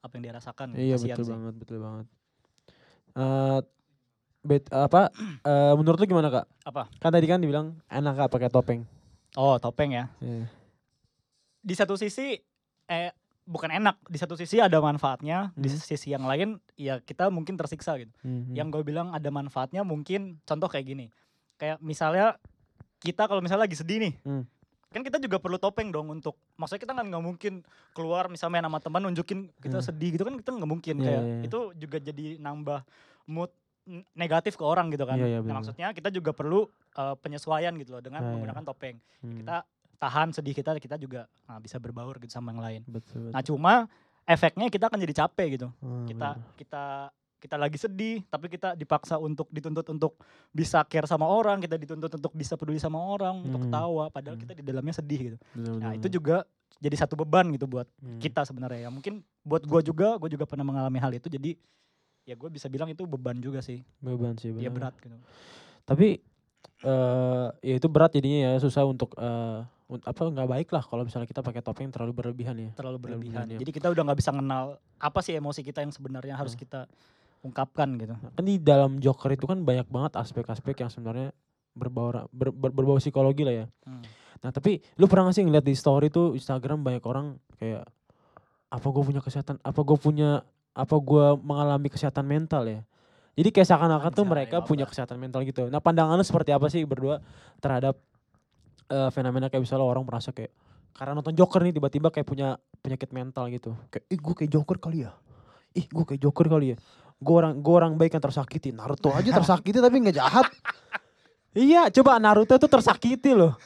apa 0.00 0.12
yang 0.14 0.22
dia 0.22 0.34
rasakan. 0.34 0.72
Iya 0.72 0.96
betul 0.96 1.22
sih. 1.22 1.32
banget, 1.32 1.54
betul 1.56 1.78
banget. 1.78 2.06
Eh 3.14 3.60
bet 4.40 4.64
apa 4.70 5.10
eh, 5.44 5.72
menurut 5.74 5.98
lu 5.98 6.06
gimana 6.06 6.28
kak? 6.30 6.46
Apa? 6.64 6.82
Kan 6.96 7.10
tadi 7.10 7.26
kan 7.26 7.38
dibilang 7.38 7.76
enak 7.86 8.14
kak 8.16 8.30
pakai 8.30 8.48
topeng. 8.48 8.80
Oh 9.34 9.58
topeng 9.58 9.92
ya. 9.92 10.04
Iya. 10.18 10.48
Di 11.60 11.74
satu 11.74 11.98
sisi 11.98 12.38
eh 12.86 13.10
bukan 13.42 13.70
enak 13.70 14.02
di 14.06 14.18
satu 14.18 14.34
sisi 14.34 14.58
ada 14.58 14.78
manfaatnya 14.78 15.50
di 15.54 15.66
Hmm. 15.66 15.78
sisi 15.78 16.10
yang 16.10 16.24
lain 16.24 16.58
ya 16.74 16.98
kita 16.98 17.30
mungkin 17.30 17.54
tersiksa 17.54 17.94
gitu 17.94 18.10
Hmm, 18.18 18.50
yang 18.50 18.70
gue 18.70 18.82
bilang 18.82 19.14
ada 19.14 19.30
manfaatnya 19.30 19.86
mungkin 19.86 20.42
contoh 20.42 20.66
kayak 20.66 20.82
gini 20.84 21.06
kayak 21.54 21.78
misalnya 21.78 22.38
kita 23.06 23.22
kalau 23.24 23.38
misalnya 23.38 23.64
lagi 23.64 23.78
sedih 23.78 23.98
nih 24.00 24.14
Hmm. 24.20 24.42
kan 24.86 25.02
kita 25.02 25.18
juga 25.18 25.36
perlu 25.36 25.56
topeng 25.56 25.88
dong 25.88 26.08
untuk 26.10 26.34
maksudnya 26.54 26.82
kita 26.82 26.92
kan 26.92 27.04
nggak 27.04 27.20
mungkin 27.20 27.60
keluar 27.92 28.26
misalnya 28.26 28.52
main 28.54 28.66
sama 28.66 28.78
teman 28.80 29.00
nunjukin 29.04 29.38
kita 29.56 29.78
Hmm. 29.78 29.86
sedih 29.86 30.10
gitu 30.10 30.24
kan 30.24 30.34
kita 30.34 30.50
nggak 30.52 30.66
mungkin 30.68 30.94
Iya, 30.96 31.04
kayak 31.04 31.22
iya, 31.22 31.32
iya. 31.32 31.44
itu 31.44 31.58
juga 31.76 31.96
jadi 32.00 32.26
nambah 32.38 32.80
mood 33.26 33.50
negatif 34.12 34.54
ke 34.54 34.64
orang 34.64 34.90
gitu 34.90 35.04
kan 35.04 35.14
Iya, 35.14 35.28
iya, 35.28 35.38
nah, 35.40 35.54
maksudnya 35.54 35.92
kita 35.92 36.10
juga 36.10 36.32
perlu 36.32 36.66
uh, 36.96 37.14
penyesuaian 37.16 37.70
gitu 37.76 37.92
loh 37.92 38.00
dengan 38.00 38.18
Iya, 38.18 38.26
iya. 38.26 38.34
menggunakan 38.34 38.64
topeng 38.64 38.96
Hmm, 39.20 39.38
kita 39.38 39.56
tahan 39.96 40.28
sedih 40.30 40.52
kita 40.52 40.74
kita 40.76 40.96
juga 40.96 41.24
nah, 41.44 41.56
bisa 41.56 41.76
berbaur 41.76 42.18
gitu 42.18 42.28
sama 42.28 42.50
yang 42.50 42.60
lain 42.60 42.80
betul, 42.84 43.30
nah 43.30 43.38
betul. 43.38 43.54
cuma 43.54 43.86
efeknya 44.24 44.66
kita 44.68 44.86
akan 44.86 44.98
jadi 44.98 45.14
capek 45.18 45.46
gitu 45.54 45.68
Hmm, 45.78 46.04
kita 46.04 46.28
benar. 46.34 46.52
kita 46.54 46.84
kita 47.36 47.54
lagi 47.54 47.76
sedih 47.76 48.24
tapi 48.26 48.48
kita 48.48 48.72
dipaksa 48.72 49.16
untuk 49.16 49.46
dituntut 49.48 49.84
untuk 49.86 50.16
bisa 50.50 50.80
care 50.82 51.04
sama 51.04 51.24
orang 51.24 51.60
kita 51.60 51.76
dituntut 51.76 52.08
untuk 52.10 52.32
bisa 52.32 52.56
peduli 52.56 52.76
sama 52.76 52.96
orang 52.96 53.40
untuk 53.40 53.60
Hmm. 53.60 53.68
ketawa 53.68 54.04
padahal 54.08 54.34
Hmm. 54.34 54.42
kita 54.42 54.52
di 54.54 54.64
dalamnya 54.64 54.94
sedih 54.94 55.20
gitu 55.22 55.36
Benar, 55.52 55.76
nah 55.78 55.90
itu 55.92 56.08
juga 56.08 56.36
jadi 56.76 56.96
satu 56.96 57.14
beban 57.14 57.48
gitu 57.50 57.64
buat 57.64 57.84
Hmm. 57.96 58.18
kita 58.18 58.42
sebenarnya 58.42 58.80
ya 58.82 58.90
mungkin 58.90 59.20
buat 59.42 59.62
gua 59.62 59.80
juga 59.80 60.16
gue 60.16 60.30
juga 60.30 60.44
pernah 60.44 60.64
mengalami 60.64 60.98
hal 60.98 61.12
itu 61.12 61.28
jadi 61.28 61.54
ya 62.24 62.34
gue 62.34 62.48
bisa 62.48 62.66
bilang 62.66 62.88
itu 62.88 63.04
beban 63.04 63.38
juga 63.38 63.60
sih 63.60 63.84
beban 63.98 64.34
sih 64.34 64.50
ya 64.56 64.68
berat 64.68 64.96
gitu 64.96 65.14
Tapi 65.84 66.18
eh 66.82 67.46
ya 67.62 67.74
itu 67.74 67.86
berat 67.86 68.12
jadinya 68.12 68.50
ya 68.50 68.58
susah 68.58 68.82
untuk 68.82 69.14
un- 69.86 70.02
apa 70.02 70.18
nggak 70.18 70.48
baik 70.50 70.68
lah 70.74 70.82
kalau 70.82 71.06
misalnya 71.06 71.24
kita 71.24 71.40
pakai 71.40 71.62
topeng 71.62 71.88
terlalu 71.88 72.10
berlebihan 72.12 72.58
ya. 72.58 72.70
terlalu 72.74 72.98
berlebihan 72.98 73.46
Berlebihan, 73.46 73.54
ya. 73.54 73.58
jadi 73.62 73.70
kita 73.70 73.86
udah 73.86 74.02
nggak 74.02 74.18
bisa 74.18 74.30
kenal 74.34 74.64
apa 74.98 75.18
sih 75.22 75.38
emosi 75.38 75.62
kita 75.62 75.78
yang 75.80 75.94
sebenarnya 75.94 76.34
harus 76.34 76.52
Hmm. 76.52 76.60
kita 76.60 76.80
ungkapkan 77.46 77.94
gitu 77.96 78.14
Kan 78.18 78.44
di 78.44 78.58
dalam 78.58 78.98
Joker 78.98 79.30
itu 79.32 79.46
kan 79.46 79.62
banyak 79.62 79.86
banget 79.86 80.18
aspek-aspek 80.18 80.82
yang 80.82 80.90
sebenarnya 80.90 81.30
berbau 81.76 82.08
ber, 82.32 82.50
ber- 82.50 82.72
berbau 82.72 82.96
psikologi 82.96 83.44
lah 83.44 83.54
ya. 83.64 83.66
Hmm. 83.84 84.02
Nah 84.40 84.50
tapi 84.50 84.80
lu 84.96 85.04
pernah 85.06 85.28
gak 85.28 85.36
sih 85.36 85.44
ngeliat 85.44 85.64
di 85.64 85.76
story 85.76 86.08
tuh 86.08 86.32
Instagram 86.34 86.80
banyak 86.80 87.04
orang 87.04 87.36
kayak 87.60 87.84
apa 88.66 88.86
gue 88.90 89.02
punya 89.04 89.22
kesehatan, 89.22 89.62
apa 89.62 89.80
gue 89.80 89.98
punya, 90.00 90.42
apa 90.74 90.96
gue 90.98 91.26
mengalami 91.40 91.88
kesehatan 91.88 92.26
mental 92.26 92.66
ya. 92.66 92.80
Jadi 93.36 93.48
kayak 93.52 93.68
seakan-akan 93.68 94.10
tuh 94.16 94.24
mereka 94.24 94.64
apa? 94.64 94.66
punya 94.66 94.88
kesehatan 94.88 95.20
mental 95.20 95.44
gitu. 95.44 95.68
Nah 95.68 95.78
pandangan 95.84 96.16
lu 96.16 96.24
seperti 96.24 96.56
apa 96.56 96.72
sih 96.72 96.82
berdua 96.88 97.20
terhadap 97.60 98.00
eh, 98.88 99.10
fenomena 99.12 99.52
kayak 99.52 99.60
misalnya 99.60 99.84
orang 99.84 100.08
merasa 100.08 100.32
kayak 100.32 100.50
karena 100.96 101.12
nonton 101.12 101.36
Joker 101.36 101.60
nih 101.60 101.76
tiba-tiba 101.76 102.08
kayak 102.08 102.24
punya 102.24 102.56
penyakit 102.80 103.12
mental 103.12 103.52
gitu. 103.52 103.76
Kayak 103.92 104.04
ih 104.08 104.20
gue 104.20 104.34
kayak 104.40 104.50
Joker 104.56 104.76
kali 104.80 104.98
ya. 105.04 105.12
Ih 105.76 105.84
gue 105.84 106.04
kayak 106.08 106.20
Joker 106.24 106.46
kali 106.48 106.66
ya. 106.72 106.76
Gue 107.16 107.34
orang 107.36 107.54
gue 107.56 107.74
orang 107.74 107.92
baik 107.94 108.12
yang 108.12 108.24
tersakiti. 108.24 108.70
Naruto 108.70 109.08
aja 109.10 109.30
tersakiti 109.32 109.78
tapi 109.78 109.96
nggak 109.98 110.16
jahat. 110.16 110.46
Iya, 111.56 111.88
coba 111.88 112.20
Naruto 112.20 112.52
tuh 112.60 112.68
tersakiti 112.68 113.32
loh. 113.32 113.56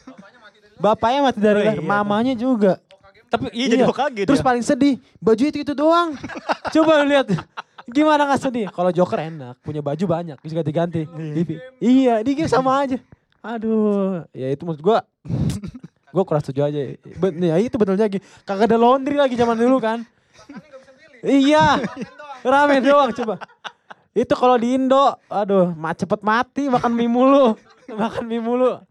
Bapaknya 0.79 1.27
mati 1.27 1.43
dari 1.43 1.59
Oh, 1.59 1.67
lahir, 1.67 1.83
iya, 1.83 1.91
mamanya 1.91 2.35
juga. 2.39 2.79
tapi 3.27 3.51
iya, 3.51 3.67
jadi 3.67 3.83
Iya. 3.83 3.91
Hokage 3.91 4.23
Terus 4.31 4.39
dia. 4.39 4.47
paling 4.47 4.63
sedih, 4.63 4.95
baju 5.19 5.43
itu 5.43 5.59
itu 5.61 5.75
doang. 5.75 6.15
coba 6.75 7.03
lu 7.03 7.11
lihat. 7.11 7.35
Gimana 7.91 8.31
gak 8.31 8.47
sedih? 8.47 8.71
Kalau 8.71 8.95
Joker 8.95 9.19
enak, 9.19 9.59
punya 9.59 9.83
baju 9.83 10.05
banyak, 10.07 10.39
bisa 10.39 10.55
ganti-ganti. 10.55 11.03
Di- 11.11 11.59
Iya, 11.83 12.23
dia 12.23 12.47
sama 12.47 12.79
aja. 12.79 12.95
Aduh, 13.43 14.23
ya 14.31 14.55
itu 14.55 14.63
maksud 14.63 14.87
gua. 14.87 15.03
gua 16.15 16.23
kurang 16.23 16.47
setuju 16.47 16.71
aja. 16.71 16.95
Bet, 16.95 17.35
ya 17.35 17.59
itu 17.59 17.75
betul 17.75 17.99
lagi. 17.99 18.23
Kagak 18.47 18.71
ada 18.71 18.79
laundry 18.79 19.19
lagi 19.19 19.35
zaman 19.35 19.59
dulu 19.59 19.83
kan. 19.83 20.07
iya. 21.27 21.83
Rame 22.45 22.81
doang 22.81 23.11
coba. 23.13 23.35
Itu 24.11 24.35
kalau 24.35 24.59
di 24.59 24.75
Indo, 24.75 25.15
aduh, 25.31 25.71
cepet 25.95 26.21
mati 26.27 26.67
makan 26.67 26.93
mie 26.93 27.07
mulu. 27.07 27.55
makan 28.03 28.27
mie 28.27 28.43
mulu. 28.43 28.83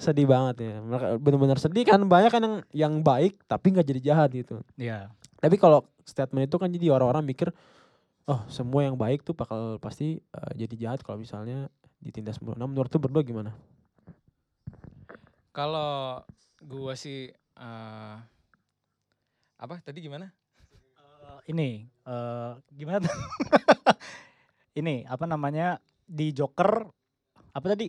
Sedih 0.00 0.24
banget 0.24 0.64
ya. 0.64 0.74
Mereka 0.80 1.06
bener-bener 1.20 1.58
sedih 1.60 1.84
kan 1.84 2.00
banyak 2.08 2.30
kan 2.32 2.42
yang 2.42 2.56
yang 2.72 2.94
baik 3.04 3.38
tapi 3.44 3.76
nggak 3.76 3.86
jadi 3.86 4.00
jahat 4.00 4.28
gitu. 4.32 4.64
Iya. 4.80 5.12
Tapi 5.38 5.60
kalau 5.60 5.84
statement 6.08 6.48
itu 6.48 6.56
kan 6.56 6.72
jadi 6.72 6.90
orang-orang 6.96 7.22
mikir 7.22 7.52
oh 8.24 8.40
semua 8.48 8.88
yang 8.88 8.96
baik 8.96 9.20
tuh 9.20 9.36
bakal 9.36 9.76
pasti 9.78 10.18
eh, 10.18 10.52
jadi 10.56 10.74
jahat 10.88 11.04
kalau 11.04 11.20
misalnya 11.20 11.68
ditindas 12.00 12.40
mulu. 12.40 12.56
Nah 12.56 12.66
menurut 12.66 12.88
tuh 12.88 12.98
berdua 12.98 13.20
gimana? 13.20 13.52
Kalau 15.52 16.24
gua 16.64 16.96
sih 16.96 17.30
eh 17.32 18.16
apa 19.60 19.74
tadi 19.84 20.02
gimana? 20.02 20.32
Ini 21.44 21.68
eh 22.04 22.52
gimana 22.72 23.08
ini 24.80 25.04
apa 25.08 25.24
namanya 25.24 25.80
di 26.04 26.32
Joker 26.36 26.84
apa 27.56 27.66
tadi 27.72 27.88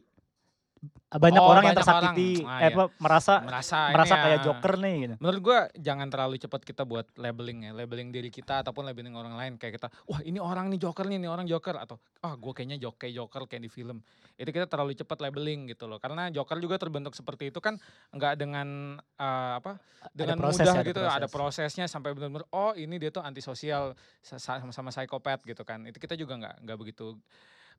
banyak 1.16 1.40
Oh, 1.40 1.48
orang 1.48 1.64
yang 1.64 1.72
banyak 1.72 1.80
tersakiti 1.80 2.30
orang. 2.44 2.50
Ah, 2.50 2.60
eh, 2.60 2.64
iya. 2.68 2.76
apa 2.76 2.84
merasa 3.00 3.34
Merasa 3.42 3.78
merasa 3.96 4.16
ya, 4.16 4.22
kayak 4.26 4.40
Joker 4.44 4.74
nih 4.78 4.96
gitu. 5.00 5.16
Menurut 5.24 5.40
gua 5.40 5.60
jangan 5.76 6.08
terlalu 6.12 6.36
cepat 6.42 6.62
kita 6.64 6.84
buat 6.84 7.08
labeling 7.16 7.60
ya, 7.68 7.72
labeling 7.72 8.10
diri 8.12 8.28
kita 8.28 8.66
ataupun 8.66 8.84
labeling 8.84 9.16
orang 9.16 9.34
lain 9.34 9.54
kayak 9.56 9.80
kita, 9.80 9.88
wah 10.06 10.20
ini 10.22 10.44
orang 10.44 10.68
nih 10.74 10.80
Joker 10.82 11.08
nih, 11.08 11.18
ini 11.24 11.28
orang 11.32 11.48
Joker 11.48 11.80
atau 11.80 11.96
ah 12.20 12.36
gua 12.36 12.52
kayaknya 12.52 12.78
Joker 12.78 13.08
Joker 13.08 13.48
kayak 13.48 13.64
di 13.64 13.72
film. 13.72 14.04
Itu 14.36 14.52
kita 14.52 14.68
terlalu 14.68 14.94
cepat 14.94 15.24
labeling 15.24 15.72
gitu 15.72 15.88
loh. 15.88 15.98
Karena 15.98 16.28
Joker 16.28 16.60
juga 16.60 16.76
terbentuk 16.76 17.16
seperti 17.16 17.50
itu 17.54 17.64
kan 17.64 17.80
nggak 18.12 18.34
dengan 18.36 19.00
eh, 19.00 19.54
apa? 19.58 19.80
dengan 20.14 20.38
proses 20.38 20.62
mudah 20.62 20.76
ya, 20.78 20.82
ada 20.82 20.86
gitu 20.86 21.02
ada 21.02 21.26
proses. 21.26 21.34
prosesnya 21.34 21.86
sampai 21.90 22.14
benar-benar 22.14 22.46
oh 22.54 22.78
ini 22.78 23.02
dia 23.02 23.10
tuh 23.10 23.26
antisosial 23.26 23.98
sa- 24.22 24.38
sa- 24.38 24.62
sama-sama 24.62 24.94
psikopat 24.94 25.42
gitu 25.42 25.66
kan. 25.66 25.82
Itu 25.88 25.98
kita 25.98 26.14
juga 26.14 26.38
nggak 26.38 26.62
nggak 26.62 26.78
begitu 26.78 27.18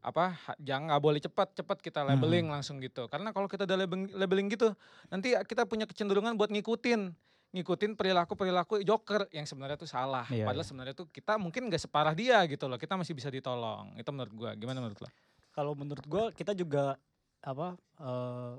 apa 0.05 0.39
jangan 0.61 0.93
nggak 0.93 1.03
boleh 1.03 1.21
cepat 1.21 1.49
cepat 1.57 1.79
kita 1.83 2.01
Hmm. 2.05 2.15
labeling 2.15 2.47
langsung 2.47 2.79
gitu 2.79 3.09
karena 3.11 3.35
kalau 3.35 3.51
kita 3.51 3.67
udah 3.67 3.77
labeling, 3.77 4.07
labeling 4.15 4.47
gitu 4.49 4.71
nanti 5.11 5.35
kita 5.47 5.67
punya 5.67 5.85
kecenderungan 5.89 6.39
buat 6.39 6.49
ngikutin 6.53 7.11
ngikutin 7.57 7.97
perilaku 7.97 8.37
perilaku 8.37 8.83
joker 8.85 9.27
yang 9.33 9.49
sebenarnya 9.49 9.81
tuh 9.81 9.89
salah 9.89 10.29
Iya, 10.29 10.45
padahal 10.45 10.63
iya. 10.63 10.69
sebenarnya 10.69 10.95
tuh 10.95 11.07
kita 11.09 11.41
mungkin 11.41 11.73
gak 11.73 11.81
separah 11.81 12.13
dia 12.13 12.43
gitu 12.47 12.69
loh 12.69 12.77
kita 12.77 12.95
masih 12.95 13.17
bisa 13.17 13.33
ditolong 13.33 13.97
itu 13.97 14.11
menurut 14.13 14.33
gua 14.35 14.51
gimana 14.55 14.79
menurut 14.83 15.01
lo 15.01 15.09
Kalau 15.57 15.73
menurut 15.73 16.05
gua 16.05 16.29
kita 16.37 16.53
juga 16.53 17.01
apa 17.41 17.75
eh 17.97 18.55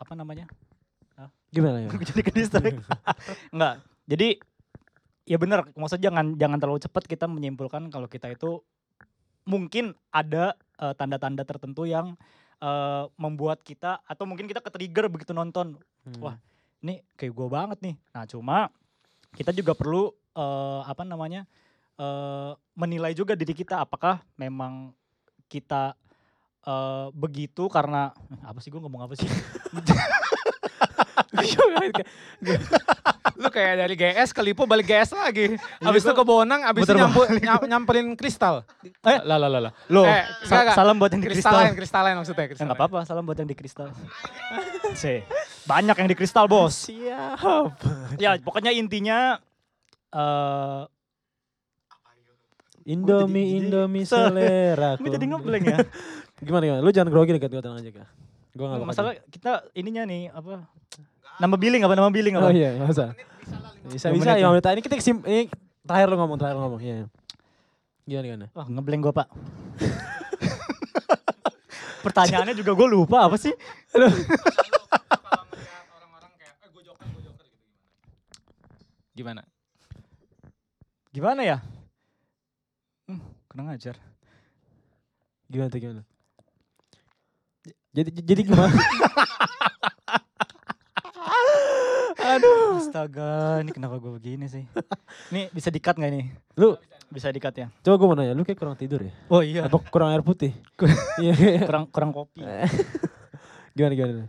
apa 0.00 0.12
namanya? 0.16 0.48
Gimana 1.54 1.86
ya? 1.86 1.88
Jadi 2.10 2.22
ke 2.26 2.32
distract. 2.34 2.80
Enggak. 3.54 3.84
Jadi 4.10 4.28
ya 5.24 5.36
benar, 5.38 5.68
maksudnya 5.78 6.10
jangan 6.10 6.34
jangan 6.34 6.58
terlalu 6.58 6.80
cepat 6.82 7.04
kita 7.06 7.30
menyimpulkan 7.30 7.88
kalau 7.94 8.10
kita 8.10 8.32
itu 8.32 8.58
mungkin 9.44 9.92
ada 10.10 10.56
eh, 10.80 10.94
tanda-tanda 10.96 11.44
tertentu 11.44 11.84
yang 11.84 12.16
eh, 12.60 13.04
membuat 13.20 13.60
kita 13.60 14.00
atau 14.04 14.24
mungkin 14.24 14.48
kita 14.48 14.64
ke-trigger 14.64 15.08
begitu 15.12 15.32
nonton. 15.36 15.78
Hmm. 16.04 16.20
Wah, 16.20 16.36
Ini 16.84 17.00
kayak 17.16 17.32
gue 17.32 17.48
banget 17.48 17.78
nih. 17.80 17.96
Nah, 18.12 18.24
cuma 18.28 18.68
kita 19.36 19.52
juga 19.56 19.72
perlu 19.72 20.12
eh, 20.36 20.80
apa 20.84 21.04
namanya? 21.04 21.48
eh, 21.94 22.52
menilai 22.74 23.14
juga 23.14 23.38
diri 23.38 23.54
kita 23.54 23.86
apakah 23.86 24.18
memang 24.34 24.90
kita 25.46 25.94
eh, 26.66 27.08
begitu 27.14 27.70
karena 27.70 28.10
apa 28.42 28.58
sih 28.58 28.72
gue 28.72 28.80
ngomong 28.82 29.06
apa 29.06 29.14
sih? 29.14 29.28
lu 33.34 33.48
kayak 33.48 33.74
dari 33.76 33.94
GS 33.94 34.30
ke 34.30 34.40
Lipo 34.40 34.64
balik 34.64 34.86
GS 34.86 35.10
lagi 35.12 35.56
abis 35.80 36.00
itu 36.00 36.12
ke 36.12 36.22
Bonang 36.22 36.62
abis 36.62 36.84
itu 36.84 36.94
nyampu, 36.94 37.20
nyam- 37.36 37.66
nyamperin 37.66 38.14
kristal 38.14 38.62
Eh? 39.00 39.18
lah 39.20 39.36
lah 39.36 39.48
lah 39.48 39.60
lah 39.60 39.72
Loh, 39.88 40.04
Eh, 40.04 40.22
sa- 40.42 40.62
enggak, 40.62 40.62
enggak. 40.62 40.76
salam 40.76 40.94
buat 40.96 41.10
yang 41.10 41.20
di 41.20 41.28
kristal. 41.28 41.50
kristalain 41.50 41.74
kristalain 41.74 42.14
maksudnya 42.14 42.38
Eh, 42.38 42.48
kristalain. 42.48 42.68
nggak 42.68 42.80
apa-apa, 42.80 42.98
salam 43.02 43.22
buat 43.22 43.36
yang 43.36 43.46
di 43.46 43.54
kristal. 43.54 43.88
Sih, 44.94 45.20
banyak 45.64 45.96
yang 45.96 46.08
di 46.08 46.14
kristal 46.14 46.46
bos. 46.46 46.86
Siap. 46.86 47.74
Ya, 48.16 48.38
pokoknya 48.38 48.70
intinya 48.70 49.38
eh 50.10 50.82
Indomie, 52.86 53.40
jadi- 53.42 53.56
Indomie 53.64 54.04
se- 54.04 54.12
selera. 54.20 54.94
gue 54.94 55.08
jadi 55.10 55.24
ngeblank 55.26 55.64
ya. 55.64 55.78
Gimana 56.38 56.62
gimana? 56.62 56.80
Lu 56.80 56.90
jangan 56.90 57.08
grogi 57.08 57.32
dekat 57.32 57.48
gue 57.48 57.58
tenang 57.58 57.80
aja 57.80 57.90
kak. 57.94 58.08
Gue 58.54 58.70
gak 58.70 58.78
bakal. 58.78 58.86
Masalah 58.86 59.12
kita 59.28 59.66
ininya 59.74 60.06
nih 60.06 60.30
apa? 60.30 60.62
Nama 61.42 61.54
billing 61.58 61.82
apa? 61.82 61.94
Nama 61.98 62.10
billing 62.14 62.34
apa? 62.38 62.48
Oh 62.48 62.54
iya, 62.54 62.78
gak 62.78 62.94
usah. 62.94 63.10
Bisa 63.84 64.08
bisa 64.14 64.32
menit 64.32 64.40
ya 64.40 64.48
menit 64.48 64.64
ini 64.64 64.80
kita 64.80 64.96
kesim 64.96 65.20
ini 65.26 65.50
terakhir 65.84 66.08
lu 66.08 66.16
ngomong 66.16 66.38
terakhir 66.38 66.56
lu 66.56 66.62
ngomong 66.64 66.80
iya. 66.80 67.04
Gimana 68.06 68.24
gimana? 68.24 68.46
Wah, 68.54 68.66
ngeblank 68.70 69.02
gue 69.04 69.12
pak. 69.12 69.28
Pertanyaannya 72.04 72.54
juga 72.54 72.72
gue 72.76 72.88
lupa 72.88 73.26
apa 73.26 73.36
sih? 73.40 73.50
eh 73.50 73.56
gitu 73.98 74.12
gimana 79.14 79.46
Gimana 81.14 81.46
ya? 81.46 81.62
Hmm, 83.06 83.22
kena 83.46 83.70
ngajar. 83.70 83.94
Gimana 85.46 85.70
tuh 85.70 85.78
gimana? 85.78 86.02
Jadi 87.94 88.10
jadi 88.26 88.40
gimana? 88.42 88.74
Aduh. 92.34 92.82
Astaga, 92.82 93.62
ini 93.62 93.70
kenapa 93.70 94.02
gue 94.02 94.10
begini 94.18 94.50
sih? 94.50 94.66
Ini 95.30 95.46
bisa 95.54 95.70
dikat 95.70 95.94
nggak 95.94 96.10
nih? 96.10 96.26
Lu 96.58 96.74
Bisa 97.06 97.30
dikat 97.30 97.54
ya? 97.54 97.66
coba 97.86 97.94
gue 97.94 98.06
mau 98.10 98.16
nanya, 98.18 98.34
lu 98.34 98.42
kayak 98.42 98.58
kurang 98.58 98.74
tidur 98.74 98.98
ya? 98.98 99.14
Oh 99.30 99.38
iya. 99.38 99.62
Atau 99.70 99.78
kurang 99.86 100.10
air 100.10 100.26
putih? 100.26 100.50
Iya. 101.22 101.62
kurang 101.62 101.86
kurang 101.94 102.10
kopi. 102.10 102.42
gimana 103.78 103.94
gimana? 103.94 104.26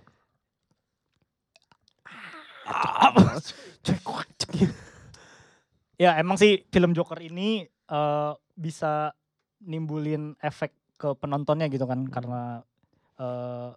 Ya 5.95 6.19
emang 6.21 6.37
sih 6.37 6.61
film 6.69 6.93
Joker 6.93 7.17
ini 7.17 7.65
eh, 7.65 8.31
bisa 8.53 9.15
nimbulin 9.65 10.37
efek 10.37 10.75
ke 11.01 11.17
penontonnya 11.17 11.65
gitu 11.73 11.89
kan 11.89 12.05
karena 12.05 12.61
eh, 13.19 13.71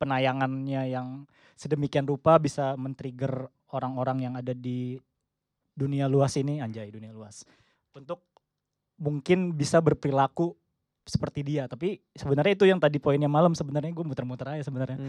penayangannya 0.00 0.82
yang 0.90 1.24
sedemikian 1.54 2.08
rupa 2.08 2.36
bisa 2.42 2.74
men-trigger 2.74 3.46
orang-orang 3.70 4.18
yang 4.30 4.34
ada 4.34 4.50
di 4.52 4.98
dunia 5.72 6.10
luas 6.10 6.36
ini 6.36 6.60
anjay 6.60 6.92
dunia 6.92 7.14
luas 7.14 7.46
untuk 7.96 8.20
mungkin 9.00 9.56
bisa 9.56 9.80
berperilaku 9.80 10.52
seperti 11.02 11.42
dia. 11.42 11.66
Tapi 11.66 11.98
sebenarnya 12.14 12.54
itu 12.54 12.64
yang 12.68 12.78
tadi 12.78 13.02
poinnya 13.02 13.26
malam 13.26 13.52
sebenarnya 13.52 13.90
gue 13.90 14.06
muter-muter 14.06 14.58
aja 14.58 14.62
sebenarnya. 14.66 14.98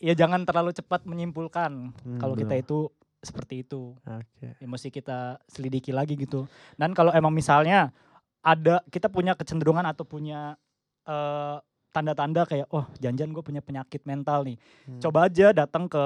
Ya 0.00 0.16
jangan 0.16 0.48
terlalu 0.48 0.72
cepat 0.72 1.04
menyimpulkan 1.04 1.92
kalau 2.16 2.32
kita 2.32 2.56
itu 2.56 2.88
seperti 3.20 3.68
itu. 3.68 3.92
Oke. 4.00 4.56
ya 4.56 4.64
mesti 4.64 4.88
kita 4.88 5.36
selidiki 5.44 5.92
lagi 5.92 6.16
gitu. 6.16 6.48
Dan 6.80 6.96
kalau 6.96 7.12
emang 7.12 7.36
misalnya 7.36 7.92
ada 8.40 8.80
kita 8.88 9.12
punya 9.12 9.36
kecenderungan 9.36 9.84
atau 9.84 10.08
punya 10.08 10.56
eh, 11.04 11.60
tanda-tanda 11.90 12.46
kayak 12.46 12.66
oh 12.70 12.86
janjian 12.98 13.30
gue 13.30 13.42
punya 13.42 13.60
penyakit 13.60 14.02
mental 14.06 14.46
nih. 14.46 14.56
Hmm. 14.86 15.00
Coba 15.02 15.26
aja 15.26 15.50
datang 15.50 15.86
ke 15.86 16.04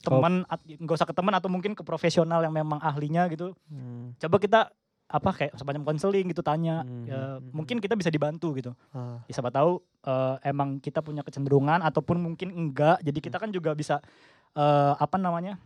teman 0.00 0.48
at- 0.48 0.64
nggak 0.64 0.96
usah 0.96 1.08
ke 1.08 1.12
teman 1.12 1.36
atau 1.36 1.52
mungkin 1.52 1.76
ke 1.76 1.84
profesional 1.84 2.40
yang 2.40 2.52
memang 2.52 2.80
ahlinya 2.80 3.28
gitu. 3.28 3.52
Hmm. 3.68 4.16
Coba 4.16 4.40
kita 4.40 4.60
apa 5.10 5.30
kayak 5.34 5.52
semacam 5.58 5.82
konseling 5.82 6.30
gitu 6.30 6.40
tanya. 6.40 6.86
Hmm, 6.86 7.02
Ya, 7.04 7.18
hmm, 7.18 7.36
hmm. 7.42 7.50
mungkin 7.52 7.76
kita 7.82 7.98
bisa 7.98 8.08
dibantu 8.08 8.54
gitu. 8.54 8.72
Ah. 8.94 9.18
Ya, 9.26 9.32
siapa 9.34 9.50
tahu 9.50 9.82
eh, 10.06 10.36
emang 10.46 10.78
kita 10.78 11.02
punya 11.02 11.20
kecenderungan 11.20 11.82
ataupun 11.82 12.16
mungkin 12.22 12.54
enggak. 12.54 13.02
Jadi 13.02 13.18
kita 13.18 13.36
kan 13.42 13.50
juga 13.50 13.74
bisa 13.74 13.98
eh, 14.54 14.92
apa 14.96 15.18
namanya? 15.18 15.58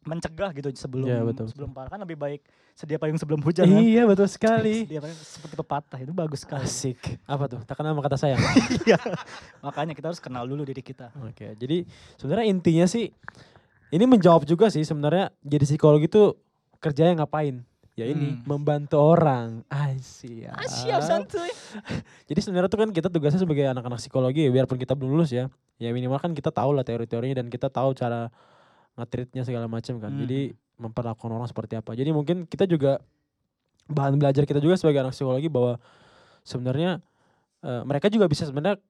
Mencegah 0.00 0.50
gitu 0.52 0.68
sebelum 0.72 1.04
Ya, 1.04 1.20
betul, 1.20 1.46
sebelum 1.48 1.70
parah 1.70 1.92
kan 1.92 2.00
lebih 2.00 2.16
baik 2.16 2.40
sedia 2.72 2.96
payung 2.96 3.20
sebelum 3.20 3.44
hujan 3.44 3.68
kan? 3.68 3.80
Iya 3.80 4.08
betul 4.08 4.24
sekali. 4.26 4.80
Sedia 4.88 5.00
payung 5.00 5.18
seperti 5.18 5.54
pepatah 5.54 5.98
itu 6.00 6.12
bagus 6.12 6.40
sekali. 6.42 6.64
Asik. 6.64 7.20
Apa 7.28 7.44
tuh? 7.46 7.60
Tak 7.62 7.76
kenal 7.76 7.92
sama 7.92 8.02
kata 8.02 8.16
sayang. 8.16 8.40
Iya. 8.88 8.96
Makanya 9.60 9.92
kita 9.92 10.08
harus 10.08 10.20
kenal 10.20 10.48
dulu 10.48 10.64
diri 10.64 10.80
kita. 10.80 11.12
Oke, 11.20 11.52
jadi 11.54 11.84
sebenarnya 12.16 12.46
intinya 12.48 12.86
sih 12.88 13.12
ini 13.90 14.04
menjawab 14.06 14.48
juga 14.48 14.72
sih 14.72 14.80
sebenarnya 14.82 15.34
jadi 15.42 15.64
psikologi 15.66 16.08
itu 16.08 16.32
kerjanya 16.80 17.22
ngapain? 17.22 17.60
Ya 17.92 18.08
ini 18.08 18.32
Hmm. 18.32 18.40
membantu 18.48 18.96
orang. 18.96 19.60
Asyik. 19.68 20.48
santuy. 21.04 21.52
Jadi 22.30 22.40
sebenarnya 22.40 22.70
tuh 22.72 22.80
kan 22.80 22.88
kita 22.96 23.12
tugasnya 23.12 23.42
sebagai 23.42 23.68
anak-anak 23.68 24.00
psikologi 24.00 24.46
ya, 24.46 24.50
biarpun 24.50 24.80
kita 24.80 24.96
belum 24.96 25.20
lulus 25.20 25.34
ya. 25.34 25.52
Ya 25.76 25.92
minimal 25.92 26.16
kan 26.16 26.32
kita 26.32 26.48
tahu 26.48 26.72
lah 26.72 26.80
teori-teorinya 26.80 27.44
dan 27.44 27.52
kita 27.52 27.68
tahu 27.68 27.92
cara 27.92 28.32
nge-treatnya 29.00 29.42
segala 29.42 29.66
macam 29.66 29.96
kan. 29.98 30.12
Hmm. 30.12 30.20
Jadi 30.22 30.52
memperlakukan 30.76 31.28
orang 31.28 31.48
seperti 31.48 31.76
apa. 31.76 31.92
Jadi 31.92 32.10
mungkin 32.12 32.44
kita 32.44 32.64
juga 32.64 33.00
bahan 33.88 34.16
belajar 34.16 34.44
kita 34.44 34.62
juga 34.62 34.78
sebagai 34.78 35.02
anak 35.02 35.12
psikologi 35.12 35.48
bahwa 35.48 35.76
sebenarnya 36.44 37.00
eh, 37.60 37.82
mereka 37.84 38.08
juga 38.08 38.24
bisa 38.24 38.44
sebenarnya 38.44 38.80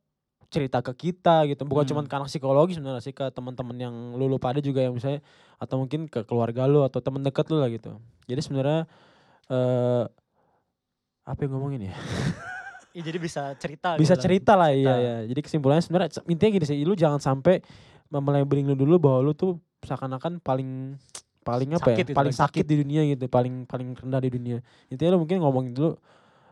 cerita 0.50 0.82
ke 0.82 0.92
kita 0.94 1.46
gitu. 1.46 1.62
Bukan 1.62 1.86
Hmm. 1.86 1.90
cuma 1.94 2.00
ke 2.04 2.14
anak 2.14 2.28
psikologi 2.30 2.74
sebenarnya 2.74 3.02
sih 3.02 3.14
ke 3.14 3.26
teman-teman 3.30 3.76
yang 3.78 3.94
lulu 4.14 4.38
pada 4.38 4.58
juga 4.58 4.82
yang 4.82 4.94
misalnya 4.94 5.22
atau 5.56 5.78
mungkin 5.78 6.10
ke 6.10 6.26
keluarga 6.26 6.66
lu 6.66 6.82
atau 6.82 6.98
teman 6.98 7.22
dekat 7.22 7.46
lu 7.50 7.58
lah 7.58 7.70
gitu. 7.70 7.98
Jadi 8.26 8.40
sebenarnya 8.42 8.86
eh 9.50 10.04
apa 11.22 11.38
yang 11.42 11.52
ngomongin 11.56 11.90
ya? 11.90 11.94
Ya, 12.90 13.06
jadi 13.06 13.22
bisa 13.22 13.54
cerita 13.54 13.94
bisa 13.94 14.18
gitu 14.18 14.26
cerita 14.26 14.58
lah 14.58 14.74
iya 14.74 14.82
Cerita. 14.82 14.98
ya 14.98 15.14
jadi 15.30 15.40
kesimpulannya 15.46 15.78
sebenarnya 15.86 16.10
se- 16.10 16.26
intinya 16.26 16.58
gini 16.58 16.66
sih 16.66 16.82
lu 16.82 16.98
jangan 16.98 17.22
sampai 17.22 17.62
membelain 18.10 18.42
lu 18.42 18.74
dulu 18.74 18.98
bahwa 18.98 19.30
lu 19.30 19.30
tuh 19.30 19.62
seakan-akan 19.82 20.38
paling 20.38 20.96
paling 21.40 21.72
apa 21.72 21.80
Sakit 21.82 21.96
ya 21.96 22.04
gitu, 22.04 22.12
paling 22.12 22.16
paling 22.30 22.34
sakit 22.36 22.64
di 22.64 22.76
dunia 22.76 23.00
gitu 23.06 23.24
paling 23.26 23.64
paling 23.64 23.96
rendah 23.96 24.20
di 24.20 24.30
dunia 24.30 24.58
intinya 24.86 25.16
lu 25.16 25.24
mungkin 25.24 25.40
ngomongin 25.40 25.72
dulu 25.72 25.96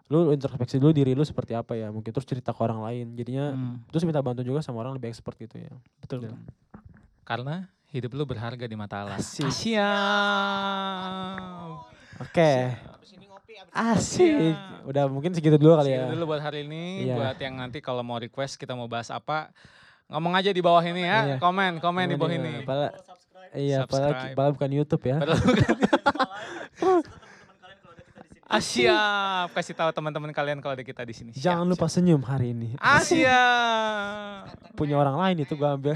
lu 0.09 0.33
introspeksi 0.33 0.81
dulu 0.81 0.91
diri 0.91 1.13
lu 1.13 1.21
seperti 1.21 1.53
apa 1.53 1.77
ya 1.77 1.93
mungkin 1.93 2.09
terus 2.09 2.25
cerita 2.25 2.51
ke 2.51 2.61
orang 2.61 2.81
lain 2.81 3.13
jadinya 3.13 3.53
Hmm, 3.53 3.85
terus 3.87 4.03
minta 4.03 4.19
bantu 4.19 4.41
juga 4.41 4.61
sama 4.61 4.81
orang 4.81 4.97
lebih 4.97 5.09
expert 5.09 5.37
gitu 5.37 5.61
ya 5.61 5.69
betul. 6.01 6.25
Dan- 6.25 6.41
Karena 7.23 7.69
hidup 7.89 8.13
lu 8.13 8.25
berharga 8.25 8.65
di 8.65 8.73
mata 8.73 9.05
Allah. 9.05 9.21
Asik. 9.21 9.53
Siap. 9.53 9.85
oke 12.19 12.53
asik 13.69 14.57
udah 14.89 15.05
mungkin 15.07 15.37
segitu 15.37 15.61
dulu 15.61 15.77
kali 15.77 15.93
ya 15.93 16.09
Segitu 16.09 16.17
dulu 16.17 16.25
buat 16.27 16.41
hari 16.41 16.65
ini. 16.65 17.05
Iya. 17.05 17.15
Buat 17.15 17.37
yang 17.39 17.55
nanti 17.61 17.79
kalau 17.79 18.01
mau 18.01 18.17
request 18.17 18.57
kita 18.57 18.73
mau 18.73 18.89
bahas 18.89 19.13
apa, 19.13 19.53
ngomong 20.09 20.33
aja 20.33 20.49
di 20.49 20.65
bawah 20.65 20.81
ini 20.81 21.05
ya. 21.05 21.19
Iya. 21.27 21.37
Komen, 21.37 21.77
komen 21.79 22.09
di 22.09 22.17
bawah 22.17 22.33
ini. 22.33 22.65
Iya 23.53 23.79
padahal, 23.85 24.13
Subscribe. 24.13 24.35
padahal 24.35 24.53
bukan 24.55 24.71
YouTube 24.73 25.03
ya 25.05 25.17
Padahal 25.17 25.41
bukan- 25.41 25.79
Ah 28.49 28.65
siap, 28.65 29.53
kasih 29.53 29.77
tahu 29.77 29.93
teman-teman 29.93 30.33
kalian 30.33 30.57
kalau 30.59 30.73
ada 30.73 30.81
kita 30.81 31.05
di 31.05 31.13
sini. 31.13 31.31
Siap, 31.31 31.45
jangan 31.45 31.69
lupa 31.69 31.85
senyum 31.85 32.25
hari 32.25 32.57
ini 32.57 32.73
siap. 32.73 32.81
Ah 32.81 33.03
siap. 34.49 34.73
punya 34.73 34.97
orang 34.97 35.21
lain 35.21 35.45
itu 35.45 35.53
gua 35.53 35.77
ambil 35.77 35.93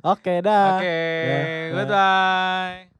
oke 0.00 0.34
dah 0.46 0.78
Oke, 0.78 0.86
Ya, 0.86 1.34
ya. 1.34 1.74
goodbye. 1.74 2.91